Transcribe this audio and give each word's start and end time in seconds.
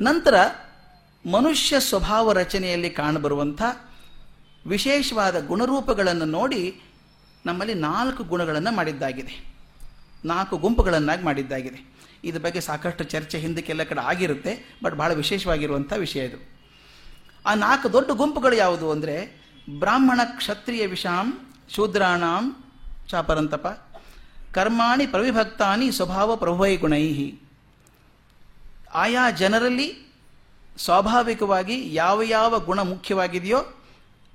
ನಂತರ 0.00 0.34
ಮನುಷ್ಯ 1.26 1.80
ಸ್ವಭಾವ 1.80 2.32
ರಚನೆಯಲ್ಲಿ 2.32 2.90
ಕಾಣಬರುವಂಥ 2.90 3.62
ವಿಶೇಷವಾದ 4.66 5.46
ಗುಣರೂಪಗಳನ್ನು 5.46 6.24
ನೋಡಿ 6.24 6.80
ನಮ್ಮಲ್ಲಿ 7.46 7.74
ನಾಲ್ಕು 7.74 8.24
ಗುಣಗಳನ್ನು 8.24 8.76
ಮಾಡಿದ್ದಾಗಿದೆ. 8.76 9.44
ನಾಲ್ಕು 10.24 10.56
ಗುಂಪುಗಳನ್ನಾಗಿ 10.56 11.24
ಮಾಡಿದ್ದಾಗಿದೆ. 11.24 11.94
ಇದ್ರ 12.24 12.40
ಬಗ್ಗೆ 12.40 12.60
ಸಾಕಷ್ಟು 12.60 13.04
ಚರ್ಚೆ 13.04 13.38
ಹಿಂದಕ್ಕೆಲ್ಲ 13.38 13.82
ಕಡೆ 13.82 14.00
ಆಗಿರುತ್ತೆ, 14.00 14.78
ಬಟ್ 14.82 14.94
ಬಹಳ 14.94 15.12
ವಿಶೇಷವಾಗಿರುವಂಥ 15.12 15.92
ವಿಷಯ 15.92 16.24
ಇದು. 16.24 16.38
ಆ 17.46 17.54
ನಾಲ್ಕು 17.54 17.92
ದೊಡ್ಡ 17.92 18.10
ಗುಂಪುಗಳು 18.10 18.56
ಯಾವುದು 18.56 18.90
ಅಂದರೆ 18.90 19.44
ಬ್ರಾಹ್ಮಣ 19.78 20.20
ಕ್ಷತ್ರಿಯ 20.24 20.86
ವಿಷಾಂ, 20.86 21.50
ಶೂದ್ರಾಣಾಂ, 21.74 22.64
ಚಾಪರಂತಪ, 23.08 23.66
ಕರ್ಮಾಣಿ 24.54 25.06
ಪ್ರವಿಭಕ್ತಾನಿ 25.06 25.92
ಸ್ವಭಾವ 25.92 26.36
ಪ್ರಭುವೈ 26.36 26.76
ಗುಣೈಹಿ. 26.76 27.47
ಆಯಾ 28.94 29.30
ಜನರಲ್ಲಿ 29.30 30.12
ಸ್ವಾಭಾವಿಕವಾಗಿ 30.78 31.94
ಯಾವ 31.94 32.22
ಯಾವ 32.22 32.60
ಗುಣ 32.60 32.80
ಮುಖ್ಯವಾಗಿದೆಯೋ 32.80 33.82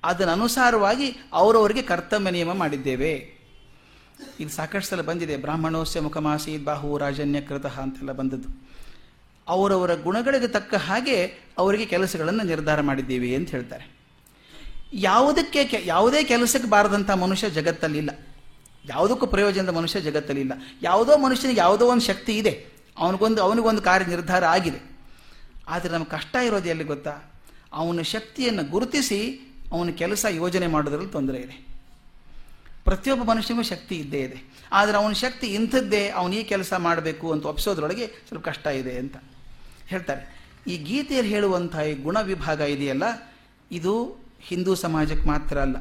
ಅದನ್ನನುಸಾರವಾಗಿ 0.03 1.17
ಅವರವರಿಗೆ 1.33 1.81
ಕರ್ತವ್ಯ 1.81 2.31
ನಿಯಮ 2.31 2.53
ಮಾಡಿದ್ದೇವೆ. 2.53 3.33
ಇದು 4.39 4.49
ಸಾಕಷ್ಟು 4.49 4.89
ಸಲ 4.89 5.01
ಬಂದಿದೆ. 5.01 5.37
ಬ್ರಾಹ್ಮಣೋಸ್ಯ 5.37 5.99
ಮುಖಮಾಸಿ 5.99 6.57
ಬಾಹು 6.57 6.97
ರಾಜನ್ಯ 6.97 7.41
ಕೃತಃ 7.41 7.81
ಅಂತೆಲ್ಲ 7.81 8.11
ಬಂದದ್ದು. 8.11 8.49
ಅವರವರ 9.47 9.95
ಗುಣಗಳಿಗೆ 9.95 10.47
ತಕ್ಕ 10.47 10.75
ಹಾಗೆ 10.75 11.25
ಅವರಿಗೆ 11.57 11.85
ಕೆಲಸಗಳನ್ನು 11.85 12.43
ನಿರ್ಧಾರ 12.43 12.81
ಮಾಡಿದ್ದೀವಿ 12.81 13.35
ಅಂತ 13.35 13.49
ಹೇಳ್ತಾರೆ. 13.49 13.91
ಯಾವುದಕ್ಕೆ 14.93 15.81
ಯಾವುದೇ 15.85 16.23
ಕೆಲಸಕ್ಕೆ 16.23 16.69
ಬಾರದಂಥ 16.69 17.11
ಮನುಷ್ಯ 17.11 17.49
ಜಗತ್ತಲ್ಲಿಲ್ಲ. 17.49 18.09
ಯಾವುದಕ್ಕೂ 18.89 19.25
ಪ್ರಯೋಜನದ 19.27 19.69
ಮನುಷ್ಯ 19.69 20.01
ಜಗತ್ತಲ್ಲಿಲ್ಲ. 20.01 20.51
ಯಾವುದೋ 20.81 21.17
ಮನುಷ್ಯನಿಗೆ 21.17 21.59
ಯಾವುದೋ 21.59 21.87
ಒಂದು 21.87 22.01
ಶಕ್ತಿ 22.01 22.37
ಇದೆ. 22.37 22.72
ಅವನಿಗೊಂದು 22.97 23.43
ಅವನಿಗೊಂದು 23.43 23.81
ಕಾರ್ಯ 23.81 24.05
ನಿರ್ಧಾರ 24.05 24.45
ಆಗಿದೆ. 24.45 24.97
ಆದರೆ 25.67 25.91
ನಮ್ಗೆ 25.91 26.09
ಕಷ್ಟ 26.09 26.35
ಇರೋದು 26.35 26.69
ಎಲ್ಲಿ 26.69 26.83
ಗೊತ್ತಾ? 26.83 27.33
ಅವನ 27.73 28.01
ಶಕ್ತಿಯನ್ನು 28.01 28.63
ಗುರುತಿಸಿ 28.63 29.49
ಅವನ 29.71 29.89
ಕೆಲಸ 29.89 30.25
ಯೋಜನೆ 30.29 30.67
ಮಾಡೋದ್ರಲ್ಲಿ 30.67 31.11
ತೊಂದರೆ 31.11 31.37
ಇದೆ. 31.37 31.65
ಪ್ರತಿಯೊಬ್ಬ 32.83 33.23
ಮನುಷ್ಯನಿಗೂ 33.23 33.63
ಶಕ್ತಿ 33.63 33.95
ಇದ್ದೇ 33.95 34.19
ಇದೆ. 34.19 34.53
ಆದರೆ 34.71 34.97
ಅವನ 34.97 35.11
ಶಕ್ತಿ 35.11 35.47
ಇಂಥದ್ದೇ, 35.47 36.09
ಅವನು 36.09 36.35
ಈ 36.35 36.43
ಕೆಲಸ 36.43 36.73
ಮಾಡಬೇಕು 36.73 37.31
ಅಂತ 37.31 37.45
ಒಪ್ಪಿಸೋದ್ರೊಳಗೆ 37.45 38.07
ಸ್ವಲ್ಪ 38.07 38.45
ಕಷ್ಟ 38.49 38.67
ಇದೆ 38.67 38.97
ಅಂತ 38.97 39.17
ಹೇಳ್ತಾರೆ. 39.87 40.43
ಈ 40.67 40.77
ಗೀತೆಯಲ್ಲಿ 40.77 41.31
ಹೇಳುವಂಥ 41.31 41.75
ಈ 41.75 41.93
ಗುಣ 41.93 42.21
ವಿಭಾಗ 42.21 42.59
ಇದೆಯಲ್ಲ? 42.59 43.03
ಇದು 43.71 44.17
ಹಿಂದೂ 44.41 44.75
ಸಮಾಜಕ್ಕೆ 44.75 45.27
ಮಾತ್ರ 45.27 45.59
ಅಲ್ಲ. 45.59 45.75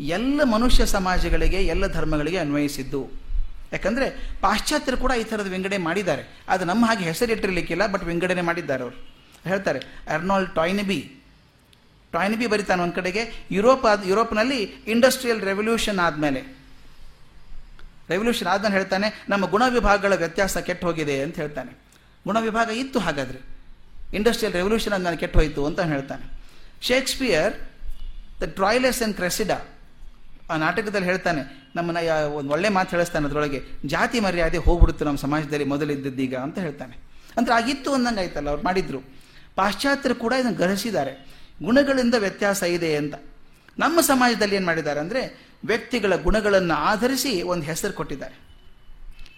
ಎಲ್ಲ 0.00 0.40
ಮನುಷ್ಯ 0.44 0.86
ಸಮಾಜಗಳಿಗೆ, 0.86 1.56
ಎಲ್ಲ 1.56 1.86
ಧರ್ಮಗಳಿಗೆ 1.86 2.38
ಅನ್ವಯಿಸಿದ್ದು. 2.38 3.27
ಯಾಕಂದರೆ 3.72 4.34
ಪಾಶ್ಚಾತ್ಯರು 4.40 4.96
ಕೂಡ 4.96 5.12
ಈ 5.20 5.24
ಥರದ 5.24 5.46
ವಿಂಗಡಣೆ 5.46 5.78
ಮಾಡಿದ್ದಾರೆ. 5.78 6.44
ಅದು 6.48 6.64
ನಮ್ಮ 6.64 6.86
ಹಾಗೆ 6.86 7.04
ಹೆಸರಿಟ್ಟಿರಲಿಕ್ಕಿಲ್ಲ 7.04 7.86
ಬಟ್ 7.86 8.04
ವಿಂಗಡಣೆ 8.04 8.40
ಮಾಡಿದ್ದಾರೆ 8.40 8.82
ಅವರು. 8.82 8.96
ಹೇಳ್ತಾರೆ, 9.48 9.78
ಅರ್ನಾಲ್ಡ್ 10.12 10.54
ಟಾಯ್ನಬಿ 10.54 11.14
ಟಾಯ್ನಬಿ 12.12 12.46
ಬರಿತಾನೆ 12.46 12.82
ಒಂದು 12.82 12.94
ಕಡೆಗೆ, 12.94 13.46
ಯುರೋಪ್ 13.50 13.86
ಆದ, 13.86 14.02
ಯುರೋಪ್ನಲ್ಲಿ 14.06 14.62
ಇಂಡಸ್ಟ್ರಿಯಲ್ 14.64 15.42
ರೆವಲ್ಯೂಷನ್ 15.42 15.98
ಆದಮೇಲೆ. 15.98 16.58
ರೆವಲ್ಯೂಷನ್ 18.08 18.48
ಆದ್ಮೇಲೆ 18.48 18.74
ಹೇಳ್ತಾನೆ, 18.74 19.24
ನಮ್ಮ 19.28 19.46
ಗುಣ 19.46 19.62
ವಿಭಾಗಗಳ 19.68 20.14
ವ್ಯತ್ಯಾಸ 20.14 20.58
ಕೆಟ್ಟು 20.58 20.86
ಹೋಗಿದೆ 20.86 21.22
ಅಂತ 21.22 21.36
ಹೇಳ್ತಾನೆ. 21.36 21.78
ಗುಣ 22.26 22.40
ವಿಭಾಗ 22.40 22.70
ಇತ್ತು 22.70 22.98
ಹಾಗಾದ್ರೆ. 22.98 23.38
ಇಂಡಸ್ಟ್ರಿಯಲ್ 24.16 24.54
ರೆವಲ್ಯೂಷನ್ 24.54 25.00
ನಾನು 25.00 25.18
ಕೆಟ್ಟು 25.18 25.38
ಹೋಯಿತು 25.38 25.66
ಅಂತ 25.66 25.80
ಹೇಳ್ತಾನೆ. 25.80 26.38
Shakespeare 26.82 27.54
the 28.40 28.42
Troilus 28.46 29.02
and 29.02 29.16
Cressida 29.16 29.78
ಆ 30.50 30.56
ನಾಟಕದಲ್ಲಿ 30.56 31.06
ಹೇಳ್ತಾನೆ 31.06 31.67
ನಮ್ಮನ್ನ 31.76 32.10
ಒಂದು 32.10 32.50
ಒಳ್ಳೆ 32.50 32.68
ಮಾತು 32.68 32.90
ಹೇಳಿಸ್ತಾನೆ 32.90 33.26
ಅದರೊಳಗೆ. 33.26 33.62
ಜಾತಿ 33.86 34.20
ಮರ್ಯಾದೆ 34.20 34.56
ಹೋಗ್ಬಿಡುತ್ತೆ 34.56 35.04
ನಮ್ಮ 35.04 35.18
ಸಮಾಜದಲ್ಲಿ 35.18 35.64
ಮೊದಲಿದ್ದದ್ದೀಗ 35.64 36.36
ಅಂತ 36.36 36.58
ಹೇಳ್ತಾನೆ. 36.58 36.96
ಅಂದ್ರೆ 37.36 37.54
ಆಗಿತ್ತು 37.54 37.94
ಅಂದಂಗೆ 37.94 38.20
ಆಯ್ತಲ್ಲ, 38.20 38.48
ಅವ್ರು 38.48 38.64
ಮಾಡಿದ್ರು. 38.64 39.00
ಪಾಶ್ಚಾತ್ಯರು 39.56 40.14
ಕೂಡ 40.14 40.32
ಇದನ್ನು 40.32 40.56
ಗ್ರಹಿಸಿದ್ದಾರೆ. 40.56 41.12
ಗುಣಗಳಿಂದ 41.62 42.14
ವ್ಯತ್ಯಾಸ 42.18 42.62
ಇದೆ 42.62 42.96
ಅಂತ. 42.96 43.14
ನಮ್ಮ 43.78 44.00
ಸಮಾಜದಲ್ಲಿ 44.00 44.56
ಏನು 44.56 44.66
ಮಾಡಿದ್ದಾರೆ 44.66 45.00
ಅಂದರೆ, 45.00 45.48
ವ್ಯಕ್ತಿಗಳ 45.64 46.16
ಗುಣಗಳನ್ನು 46.16 46.74
ಆಧರಿಸಿ 46.74 47.42
ಒಂದು 47.42 47.62
ಹೆಸರು 47.62 47.92
ಕೊಟ್ಟಿದ್ದಾರೆ. 47.92 48.36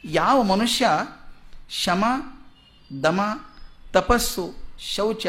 ಯಾವ 0.04 0.42
ಮನುಷ್ಯ 0.42 0.88
ಶಮ, 1.68 2.04
ದಮ, 3.02 3.20
ತಪಸ್ಸು, 3.92 4.54
ಶೌಚ, 4.78 5.26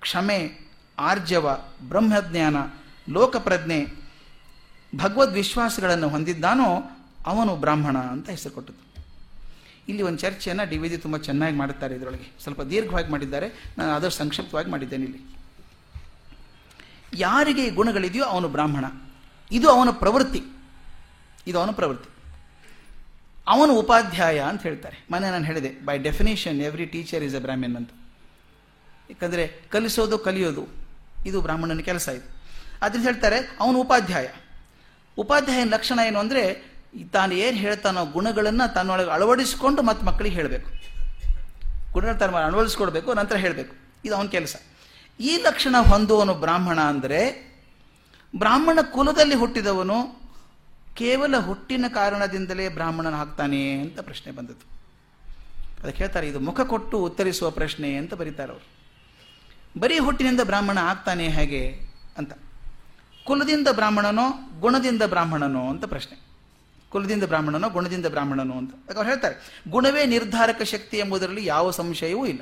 ಕ್ಷಮೆ, 0.00 0.70
ಆರ್ಜವ, 0.98 1.58
ಬ್ರಹ್ಮಜ್ಞಾನ, 1.88 2.56
ಲೋಕಪ್ರಜ್ಞೆ 3.08 4.03
ಭಗವದ್ 4.96 5.32
ವಿಶ್ವಾಸಗಳನ್ನು 5.32 6.08
ಹೊಂದಿದ್ದಾನೋ 6.08 6.90
ಅವನು 7.26 7.56
ಬ್ರಾಹ್ಮಣ 7.56 7.98
ಅಂತ 7.98 8.30
ಹೆಸರು 8.30 8.54
ಕೊಟ್ಟದ್ದು. 8.54 9.04
ಇಲ್ಲಿ 9.88 10.02
ಒಂದು 10.02 10.18
ಚರ್ಚೆಯನ್ನು 10.18 10.70
ಡಿ 10.70 10.78
ವಿ 10.78 10.96
ತುಂಬ 10.96 11.16
ಚೆನ್ನಾಗಿ 11.16 11.56
ಮಾಡುತ್ತಾರೆ 11.56 11.94
ಇದರೊಳಗೆ. 11.94 12.32
ಸ್ವಲ್ಪ 12.42 12.60
ದೀರ್ಘವಾಗಿ 12.60 13.10
ಮಾಡಿದ್ದಾರೆ. 13.10 13.48
ನಾನು 13.78 13.90
ಆದಷ್ಟು 13.92 14.18
ಸಂಕ್ಷಿಪ್ತವಾಗಿ 14.18 14.70
ಮಾಡಿದ್ದೇನೆ 14.70 15.04
ಇಲ್ಲಿ. 15.04 15.38
ಯಾರಿಗೆ 17.14 17.66
ಈ 17.66 17.70
ಗುಣಗಳಿದೆಯೋ 17.70 18.24
ಅವನು 18.24 18.48
ಬ್ರಾಹ್ಮಣ. 18.48 18.84
ಇದು 19.52 19.68
ಅವನ 19.68 19.88
ಪ್ರವೃತ್ತಿ. 19.90 20.42
ಇದು 21.46 21.60
ಅವನ 21.60 21.70
ಪ್ರವೃತ್ತಿ. 21.70 22.08
ಅವನು 23.46 23.74
ಉಪಾಧ್ಯಾಯ 23.74 24.40
ಅಂತ 24.40 24.62
ಹೇಳ್ತಾರೆ. 24.62 25.04
ಮನೆ 25.10 25.30
ನಾನು 25.30 25.44
ಹೇಳಿದೆ 25.44 25.84
by 25.84 25.98
definition 25.98 26.60
every 26.60 26.86
teacher 26.86 27.22
is 27.22 27.34
a 27.34 27.38
Brahmin 27.38 27.76
ಅಂತ. 27.76 27.90
ಯಾಕಂದರೆ 29.10 29.48
ಕಲಿಸೋದು 29.70 30.18
ಕಲಿಯೋದು, 30.18 30.66
ಇದು 31.26 31.40
ಬ್ರಾಹ್ಮಣನ 31.40 31.78
ಕೆಲಸ 31.78 32.08
ಇದು. 32.08 32.28
ಅದರಿಂದ 32.82 33.06
ಹೇಳ್ತಾರೆ, 33.06 33.56
ಅವನು 33.60 33.80
ಉಪಾಧ್ಯಾಯ. 33.80 34.28
ಉಪಾಧ್ಯಾಯನ 35.18 35.70
ಲಕ್ಷಣ 35.76 35.98
ಏನು 36.08 36.18
ಅಂದರೆ 36.24 36.42
ತಾನು 37.14 37.32
ಏನು 37.44 37.58
ಹೇಳ್ತಾನೋ 37.64 38.02
ಗುಣಗಳನ್ನು 38.16 38.66
ತನ್ನೊಳಗೆ 38.74 39.10
ಅಳವಡಿಸಿಕೊಂಡು 39.16 39.80
ಮತ್ತು 39.88 40.02
ಮಕ್ಕಳಿಗೆ 40.08 40.36
ಹೇಳಬೇಕು. 40.38 40.68
ಗುಣಗಳು 41.94 42.18
ತನ್ನ 42.20 42.42
ಅಳವಡಿಸ್ಕೊಡ್ಬೇಕು, 42.48 43.08
ನಂತರ 43.20 43.36
ಹೇಳಬೇಕು. 43.44 43.74
ಇದು 44.06 44.14
ಅವನ 44.18 44.28
ಕೆಲಸ. 44.36 44.54
ಈ 45.20 45.32
ಲಕ್ಷಣ 45.46 45.74
ಹೊಂದುವನು 45.90 46.34
ಬ್ರಾಹ್ಮಣ 46.44 46.78
ಅಂದರೆ, 46.92 47.20
ಬ್ರಾಹ್ಮಣ 48.34 48.78
ಕುಲದಲ್ಲಿ 48.94 49.36
ಹುಟ್ಟಿದವನು 49.42 49.98
ಕೇವಲ 51.00 51.34
ಹುಟ್ಟಿನ 51.38 51.84
ಕಾರಣದಿಂದಲೇ 51.98 52.66
ಬ್ರಾಹ್ಮಣನ 52.68 53.14
ಹಾಕ್ತಾನೆ 53.14 53.60
ಅಂತ 53.82 53.98
ಪ್ರಶ್ನೆ 54.08 54.30
ಬಂದದ್ದು. 54.38 54.66
ಅದಕ್ಕೆ 55.82 56.00
ಹೇಳ್ತಾರೆ, 56.02 56.26
ಇದು 56.28 56.40
ಮುಖ 56.48 56.60
ಕೊಟ್ಟು 56.72 56.96
ಉತ್ತರಿಸುವ 57.08 57.48
ಪ್ರಶ್ನೆ 57.50 57.90
ಅಂತ 57.96 58.14
ಬರೀತಾರೆ 58.14 58.52
ಅವರು. 58.52 58.66
ಬರೀ 59.80 59.96
ಹುಟ್ಟಿನಿಂದ 59.98 60.42
ಬ್ರಾಹ್ಮಣ 60.50 60.78
ಆಗ್ತಾನೆ 60.92 61.24
ಹೇಗೆ 61.38 61.62
ಅಂತ. 62.18 62.32
ಕುಲದಿಂದ 63.24 63.68
ಬ್ರಾಹ್ಮಣನೋ, 63.72 64.22
ಗುಣದಿಂದ 64.60 65.02
ಬ್ರಾಹ್ಮಣನೋ 65.02 65.68
ಅಂತ 65.70 65.84
ಪ್ರಶ್ನೆ. 65.84 66.20
ಕುಲದಿಂದ 66.88 67.24
ಬ್ರಾಹ್ಮಣನೋ, 67.24 67.68
ಗುಣದಿಂದ 67.68 68.06
ಬ್ರಾಹ್ಮಣನೋ 68.06 68.54
ಅಂತ. 68.54 68.74
ಅವ್ರು 68.74 69.10
ಹೇಳ್ತಾರೆ, 69.10 69.62
ಗುಣವೇ 69.68 70.06
ನಿರ್ಧಾರಕ 70.06 70.62
ಶಕ್ತಿ 70.62 70.98
ಎಂಬುದರಲ್ಲಿ 70.98 71.46
ಯಾವ 71.46 71.70
ಸಂಶಯವೂ 71.70 72.26
ಇಲ್ಲ. 72.26 72.40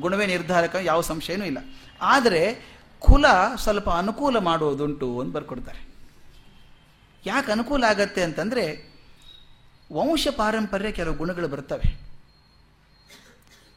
ಗುಣವೇ 0.00 0.26
ನಿರ್ಧಾರಕ, 0.26 0.76
ಯಾವ 0.80 1.00
ಸಂಶಯನೂ 1.00 1.44
ಇಲ್ಲ. 1.44 1.58
ಆದರೆ 2.00 2.74
ಕುಲ 2.98 3.24
ಸ್ವಲ್ಪ 3.56 3.90
ಅನುಕೂಲ 3.90 4.38
ಮಾಡುವುದುಂಟು 4.38 5.20
ಅಂತ 5.20 5.34
ಬರ್ಕೊಡ್ತಾರೆ. 5.34 5.94
ಯಾಕೆ 7.26 7.52
ಅನುಕೂಲ 7.52 7.84
ಆಗತ್ತೆ 7.84 8.22
ಅಂತಂದರೆ, 8.22 8.94
ವಂಶ 9.92 10.28
ಪಾರಂಪರ್ಯ 10.36 10.92
ಕೆಲವು 10.92 11.14
ಗುಣಗಳು 11.14 11.48
ಬರ್ತವೆ. 11.48 12.00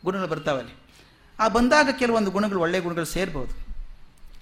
ಗುಣಗಳು 0.06 0.28
ಬರ್ತಾವಲ್ಲಿ. 0.28 0.74
ಆ 1.40 1.48
ಬಂದಾಗ 1.48 1.90
ಕೆಲವೊಂದು 2.00 2.32
ಗುಣಗಳು 2.32 2.60
ಒಳ್ಳೆಯ 2.60 2.82
ಗುಣಗಳು 2.82 3.06
ಸೇರ್ಬೋದು. 3.06 3.67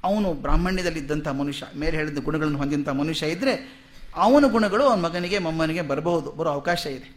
ಅವನು 0.06 0.34
ಬ್ರಾಹ್ಮಣ್ಯದಲ್ಲಿದ್ದಂಥ 0.34 1.28
ಮನುಷ್ಯ, 1.28 1.66
ಮೇಲೆ 1.76 1.98
ಹೇಳಿದ 1.98 2.18
ಗುಣಗಳನ್ನು 2.18 2.58
ಹೊಂದಿದಂಥ 2.58 2.90
ಮನುಷ್ಯ 2.90 3.28
ಇದ್ದರೆ 3.28 3.86
ಅವನ 4.16 4.46
ಗುಣಗಳು 4.46 4.84
ಅವನ 4.84 5.00
ಮಗನಿಗೆ, 5.00 5.40
ಮೊಮ್ಮನಿಗೆ 5.40 5.82
ಬರಬಹುದು, 5.82 6.32
ಬರೋ 6.32 6.50
ಅವಕಾಶ 6.50 6.86
ಇದೆ. 6.86 7.10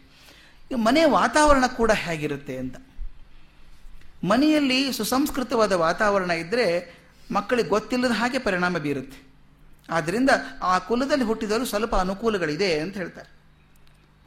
ಈಗ 0.71 0.77
ಮನೆಯ 0.77 1.05
ವಾತಾವರಣ 1.05 1.67
ಕೂಡ 1.67 1.91
ಹೇಗಿರುತ್ತೆ 1.95 2.57
ಅಂತ. 2.57 2.75
ಮನೆಯಲ್ಲಿ 4.23 4.91
ಸುಸಂಸ್ಕೃತವಾದ 4.91 5.71
ವಾತಾವರಣ 5.71 6.31
ಇದ್ದರೆ 6.31 6.65
ಮಕ್ಕಳಿಗೆ 7.31 7.69
ಗೊತ್ತಿಲ್ಲದ 7.69 8.11
ಹಾಗೆ 8.11 8.37
ಪರಿಣಾಮ 8.37 8.77
ಬೀರುತ್ತೆ. 8.77 9.19
ಆದ್ದರಿಂದ 9.89 10.29
ಆ 10.63 10.79
ಕುಲದಲ್ಲಿ 10.79 11.25
ಹುಟ್ಟಿದವರು 11.25 11.65
ಸ್ವಲ್ಪ 11.65 11.95
ಅನುಕೂಲಗಳಿದೆ 11.95 12.79
ಅಂತ 12.79 12.97
ಹೇಳ್ತಾರೆ. 12.97 13.29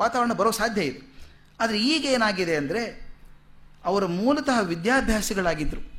ವಾತಾವರಣ 0.00 0.32
ಬರೋ 0.32 0.50
ಸಾಧ್ಯ 0.50 0.82
ಇದೆ. 0.82 1.00
ಆದರೆ 1.60 1.78
ಈಗ 1.80 2.04
ಏನಾಗಿದೆ 2.04 2.56
ಅಂದರೆ, 2.56 2.82
ಅವರು 3.84 4.08
ಮೂಲತಃ 4.08 4.60
ವಿದ್ಯಾಭ್ಯಾಸಿಗಳಾಗಿದ್ದರು 4.60 5.91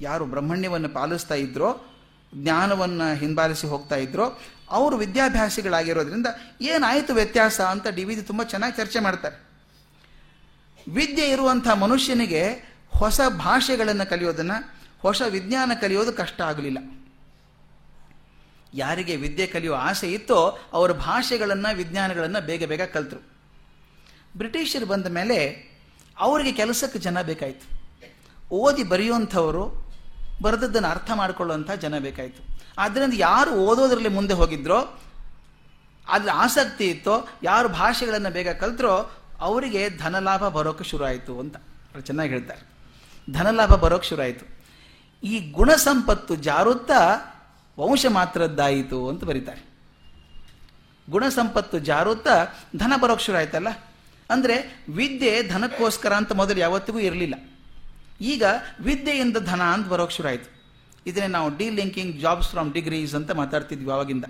ಯಾರು 0.00 0.26
ಬ್ರಹ್ಮಣ್ಯವನ್ನು 0.26 0.88
ಪಾಲಿಸ್ತಾ 0.88 1.34
ಇದ್ರೋ, 1.34 1.86
ಜ್ಞಾನವನ್ನು 2.34 3.14
ಹಿಂಬಾಲಿಸಿ 3.14 3.66
ಹೋಗ್ತಾ 3.66 3.96
ಇದ್ರೋ, 3.96 4.38
ಅವರು 4.70 4.96
ವಿದ್ಯಾಭ್ಯಾಸಿಗಳಾಗಿರೋದ್ರಿಂದ 4.96 6.26
ಏನಾಯಿತು 6.60 7.14
ವ್ಯತ್ಯಾಸ 7.14 7.60
ಅಂತ 7.60 7.88
ಡಿ 7.88 8.04
ವಿ 8.04 8.16
ತುಂಬ 8.16 8.42
ಚೆನ್ನಾಗಿ 8.42 8.76
ಚರ್ಚೆ 8.76 8.98
ಮಾಡ್ತಾರೆ. 8.98 9.46
ವಿದ್ಯೆ 10.92 11.30
ಇರುವಂಥ 11.30 11.68
ಮನುಷ್ಯನಿಗೆ 11.68 12.76
ಹೊಸ 12.90 13.20
ಭಾಷೆಗಳನ್ನು 13.28 14.10
ಕಲಿಯೋದನ್ನು, 14.10 14.74
ಹೊಸ 14.98 15.22
ವಿಜ್ಞಾನ 15.28 15.72
ಕಲಿಯೋದು 15.80 16.12
ಕಷ್ಟ 16.12 16.40
ಆಗಲಿಲ್ಲ. 16.40 16.78
ಯಾರಿಗೆ 18.74 19.16
ವಿದ್ಯೆ 19.16 19.46
ಕಲಿಯೋ 19.46 19.74
ಆಸೆ 19.74 20.12
ಇತ್ತೋ 20.12 20.58
ಅವರ 20.72 20.92
ಭಾಷೆಗಳನ್ನು, 20.92 21.76
ವಿಜ್ಞಾನಗಳನ್ನು 21.76 22.46
ಬೇಗ 22.46 22.64
ಬೇಗ 22.64 22.82
ಕಲಿತರು. 22.82 23.28
ಬ್ರಿಟಿಷರು 24.36 24.86
ಬಂದ 24.86 25.06
ಮೇಲೆ 25.06 25.68
ಅವರಿಗೆ 26.18 26.52
ಕೆಲಸಕ್ಕೆ 26.52 26.98
ಜನ 26.98 27.22
ಬೇಕಾಯಿತು. 27.22 27.76
ಓದಿ 28.50 28.82
ಬರೆಯುವಂಥವರು 28.82 29.85
ಬರೆದದ್ದನ್ನು 30.42 30.88
ಅರ್ಥ 30.88 31.10
ಮಾಡಿಕೊಳ್ಳುವಂಥ 31.14 31.70
ಜನ 31.70 31.98
ಬೇಕಾಯಿತು. 31.98 32.56
ಆದ್ದರಿಂದ 32.78 33.14
ಯಾರು 33.16 33.50
ಓದೋದ್ರಲ್ಲಿ 33.50 34.08
ಮುಂದೆ 34.08 34.34
ಹೋಗಿದ್ರೋ 34.34 34.98
ಅದ್ರ 36.08 36.28
ಆಸಕ್ತಿ 36.34 36.90
ಇತ್ತೋ, 36.90 37.28
ಯಾರು 37.42 37.68
ಭಾಷೆಗಳನ್ನು 37.68 38.30
ಬೇಗ 38.30 38.48
ಕಲ್ತರೋ, 38.48 39.10
ಅವರಿಗೆ 39.40 39.98
ಧನಲಾಭ 39.98 40.48
ಬರೋಕ್ಕೆ 40.48 40.84
ಶುರು 40.84 41.04
ಆಯಿತು 41.04 41.40
ಅಂತ 41.40 41.56
ಚೆನ್ನಾಗಿ 42.04 42.30
ಹೇಳ್ತಾರೆ. 42.30 42.62
ಧನಲಾಭ 43.32 43.74
ಬರೋಕ್ಕೆ 43.74 44.08
ಶುರುವಾಯಿತು. 44.08 44.44
ಈ 45.24 45.50
ಗುಣ 45.50 45.70
ಸಂಪತ್ತು 45.74 46.36
ಜಾರುತ್ತಾ 46.36 47.00
ವಂಶ 47.78 48.06
ಮಾತ್ರದ್ದಾಯಿತು 48.08 49.08
ಅಂತ 49.08 49.24
ಬರೀತಾರೆ. 49.24 49.66
ಗುಣ 51.10 51.28
ಸಂಪತ್ತು 51.28 51.78
ಜಾರುತ್ತಾ 51.78 52.46
ಧನ 52.76 52.92
ಬರೋಕ್ಕೆ 53.00 53.24
ಶುರು 53.24 53.38
ಆಯ್ತಲ್ಲ 53.38 53.68
ಅಂದರೆ 54.30 54.84
ವಿದ್ಯೆ 54.88 55.42
ಧನಕ್ಕೋಸ್ಕರ 55.42 56.12
ಅಂತ 56.12 56.32
ಮೊದಲು 56.32 56.58
ಯಾವತ್ತಿಗೂ 56.58 56.98
ಇರಲಿಲ್ಲ. 56.98 57.34
ಈಗ 58.20 58.44
ವಿದ್ಯೆಯಿಂದ 58.80 59.36
ಧನ 59.36 59.62
ಅಂತ 59.62 59.88
ಬರೋಕ್ಕೆ 59.88 60.16
ಶುರು 60.16 60.28
ಆಯಿತು. 60.28 60.56
ಇದನ್ನೇ 61.06 61.26
ನಾವು 61.26 61.56
D 61.56 61.70
linking 61.70 62.20
jobs 62.20 62.48
from 62.48 62.72
degrees 62.72 63.14
ಅಂತ 63.14 63.30
ಮಾತಾಡ್ತಿದ್ವಿ 63.30 63.92
ಅವಾಗಿಂದ 63.92 64.24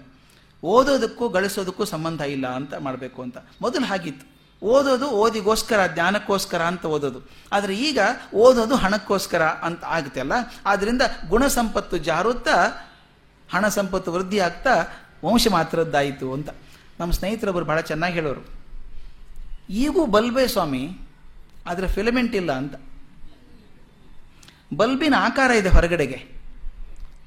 ಓದೋದಕ್ಕೂ 0.63 1.29
ಗಳಿಸೋದಕ್ಕೂ 1.29 1.85
ಸಂಬಂಧ 1.85 2.21
ಇಲ್ಲ 2.21 2.47
ಅಂತ 2.47 2.75
ಮಾಡಬೇಕು 2.75 3.23
ಅಂತ. 3.23 3.37
ಮೊದಲು 3.61 3.85
ಹಾಗಿತ್ತು. 3.85 4.37
ಓದೋದು 4.63 5.07
ಓದಿಗೋಸ್ಕರ, 5.07 5.87
ಜ್ಞಾನಕ್ಕೋಸ್ಕರ 5.87 6.63
ಅಂತ 6.63 6.85
ಓದೋದು. 6.85 7.31
ಆದರೆ 7.53 7.77
ಈಗ 7.77 7.99
ಓದೋದು 8.35 8.77
ಹಣಕ್ಕೋಸ್ಕರ 8.77 9.43
ಅಂತ 9.43 9.85
ಆಗುತ್ತೆ 9.85 10.21
ಅಲ್ಲ? 10.21 10.33
ಆದ್ದರಿಂದ 10.67 11.03
ಗುಣ 11.29 11.47
ಸಂಪತ್ತು 11.47 11.99
ಜಾರುತ್ತಾ, 11.99 12.89
ಹಣ 13.53 13.69
ಸಂಪತ್ತು 13.69 14.13
ವೃದ್ಧಿ 14.13 14.39
ಆಗ್ತಾ, 14.39 14.87
ವಂಶ 15.25 15.49
ಮಾತ್ರದ್ದಾಯಿತು 15.49 16.33
ಅಂತ. 16.33 16.49
ನಮ್ಮ 17.01 17.13
ಸ್ನೇಹಿತರೊಬ್ಬರು 17.13 17.65
ಬಹಳ 17.65 17.81
ಚೆನ್ನಾಗಿ 17.81 18.15
ಹೇಳೋರು. 18.15 18.45
ಈಗೂ 19.71 20.07
ಬಲ್ಬೆ 20.07 20.49
ಸ್ವಾಮಿ, 20.49 20.99
ಆದರೆ 21.67 21.89
ಫಿಲಮೆಂಟ್ 21.89 22.35
ಇಲ್ಲ 22.35 22.53
ಅಂತ. 22.53 22.75
ಬಲ್ಬಿನ 24.75 25.15
ಆಕಾರ 25.19 25.51
ಇದೆ 25.51 25.69
ಹೊರಗಡೆಗೆ. 25.69 26.37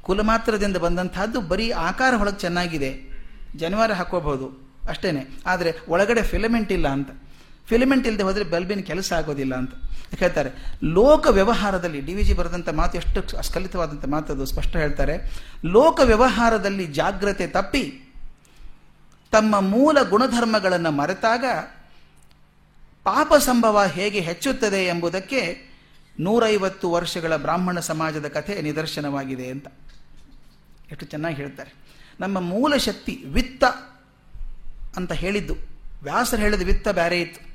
ಕುಲಮಾತ್ರದಿಂದ 0.01 0.77
ಬಂದಂತಹದ್ದು 0.77 1.41
ಬರೀ 1.41 1.71
ಆಕಾರ 1.71 2.13
ಒಳಗೆ 2.21 2.39
ಚೆನ್ನಾಗಿದೆ. 2.39 3.19
ಜನವಾರ 3.55 3.93
ಹಾಕೋಬಹುದು 3.93 4.73
ಅಷ್ಟೇನೆ. 4.89 5.25
ಆದರೆ 5.45 5.73
ಒಳಗಡೆ 5.89 6.21
ಫಿಲಮೆಂಟ್ 6.21 6.71
ಇಲ್ಲ 6.71 6.87
ಅಂತ. 6.87 7.09
ಫಿಲಮೆಂಟ್ 7.67 8.07
ಇಲ್ಲದೆ 8.07 8.23
ಹೋದರೆ 8.23 8.43
ಬಲ್ಬಿನ 8.43 8.79
ಕೆಲಸ 8.79 9.13
ಆಗೋದಿಲ್ಲ 9.13 9.55
ಅಂತ. 9.55 9.71
ಹೇಳ್ತಾರೆ? 10.19 10.49
ಲೋಕ 10.83 11.27
ವ್ಯವಹಾರದಲ್ಲಿ, 11.27 12.01
ಡಿ 12.01 12.13
ವಿ 12.13 12.23
ಜಿ 12.23 12.33
ಬರೆದಂಥ 12.33 12.69
ಮಾತು 12.69 12.97
ಎಷ್ಟು 12.97 13.43
ಸ್ಖಲಿತವಾದಂಥ 13.43 14.05
ಮಾತು 14.05 14.33
ಅದು 14.33 14.45
ಸ್ಪಷ್ಟ 14.45 14.75
ಹೇಳ್ತಾರೆ. 14.75 15.45
ಲೋಕ 15.65 15.99
ವ್ಯವಹಾರದಲ್ಲಿ 16.03 16.85
ಜಾಗ್ರತೆ 16.85 17.47
ತಪ್ಪಿ, 17.47 18.13
ತಮ್ಮ 19.31 19.61
ಮೂಲ 19.61 19.97
ಗುಣಧರ್ಮಗಳನ್ನು 20.09 20.91
ಮರೆತಾಗ 20.91 21.45
ಪಾಪ 23.03 23.33
ಸಂಭವ 23.33 23.83
ಹೇಗೆ 23.85 24.19
ಹೆಚ್ಚುತ್ತದೆ 24.19 24.87
ಎಂಬುದಕ್ಕೆ 24.87 25.68
ನೂರೈವತ್ತು 26.19 26.91
ವರ್ಷಗಳ 26.91 27.35
ಬ್ರಾಹ್ಮಣ 27.35 27.79
ಸಮಾಜದ 27.79 28.27
ಕಥೆ 28.27 28.61
ನಿದರ್ಶನವಾಗಿದೆ 28.61 29.47
ಅಂತ. 29.47 29.67
ಎಷ್ಟು 30.91 31.05
ಚೆನ್ನಾಗಿ 31.05 31.35
ಹೇಳ್ತಾರೆ. 31.35 31.73
ನಮ್ಮ 32.19 32.39
ಮೂಲ 32.39 32.77
ಶಕ್ತಿ 32.77 33.23
ವಿತ್ತ 33.27 33.63
ಅಂತ 34.97 35.11
ಹೇಳಿದ್ದು. 35.13 35.55
ವ್ಯಾಸರು 36.03 36.41
ಹೇಳಿದ 36.41 36.61
ವಿತ್ತ 36.61 36.87
ಬೇರೆ 36.87 37.21
ಇತ್ತು. 37.21 37.49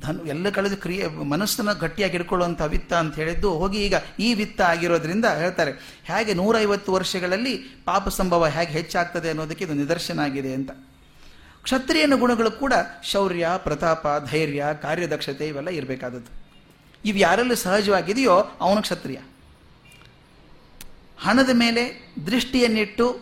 ಧನು, 0.00 0.24
ಎಲ್ಲ 0.24 0.48
ಕಳೆದು 0.48 0.76
ಕ್ರಿಯೆ, 0.76 1.06
ಮನಸ್ಸನ್ನು 1.06 1.78
ಗಟ್ಟಿಯಾಗಿ 1.78 2.16
ಇಟ್ಕೊಳ್ಳುವಂಥ 2.16 2.62
ವಿತ್ತ 2.62 2.92
ಅಂತ 2.92 3.14
ಹೇಳಿದ್ದು. 3.14 3.50
ಹೋಗಿ 3.50 3.84
ಈಗ 3.84 3.94
ಈ 4.18 4.34
ವಿತ್ತ 4.34 4.60
ಆಗಿರೋದ್ರಿಂದ 4.60 5.24
ಹೇಳ್ತಾರೆ, 5.24 5.70
ಹೇಗೆ 6.04 6.34
ನೂರೈವತ್ತು 6.34 6.92
ವರ್ಷಗಳಲ್ಲಿ 6.92 7.56
ಪಾಪ 7.84 8.08
ಸಂಭವ 8.08 8.46
ಹೇಗೆ 8.46 8.72
ಹೆಚ್ಚಾಗ್ತದೆ 8.72 9.28
ಅನ್ನೋದಕ್ಕೆ 9.28 9.64
ಇದು 9.64 9.74
ನಿದರ್ಶನ 9.74 10.20
ಆಗಿದೆ 10.20 10.54
ಅಂತ. 10.54 10.70
ಕ್ಷತ್ರಿಯನ 11.62 12.12
ಗುಣಗಳು 12.14 12.50
ಕೂಡ 12.50 12.72
ಶೌರ್ಯ, 13.02 13.48
ಪ್ರತಾಪ, 13.56 14.06
ಧೈರ್ಯ, 14.30 14.64
ಕಾರ್ಯದಕ್ಷತೆ 14.82 15.48
ಇವೆಲ್ಲ 15.48 15.68
ಇರಬೇಕಾದದ್ದು. 15.68 16.43
ಇವು 17.04 17.18
ಯಾರೆಲ್ಲ 17.18 17.54
ಸಹಜವಾಗಿದೆಯೋ 17.54 18.36
ಅವನು 18.60 18.82
ಕ್ಷತ್ರಿಯ. 18.82 19.16
ಹಣದ 21.20 21.50
ಮೇಲೆ 21.52 22.14
ದೃಷ್ಟಿಯನ್ನಿಟ್ಟು 22.26 23.20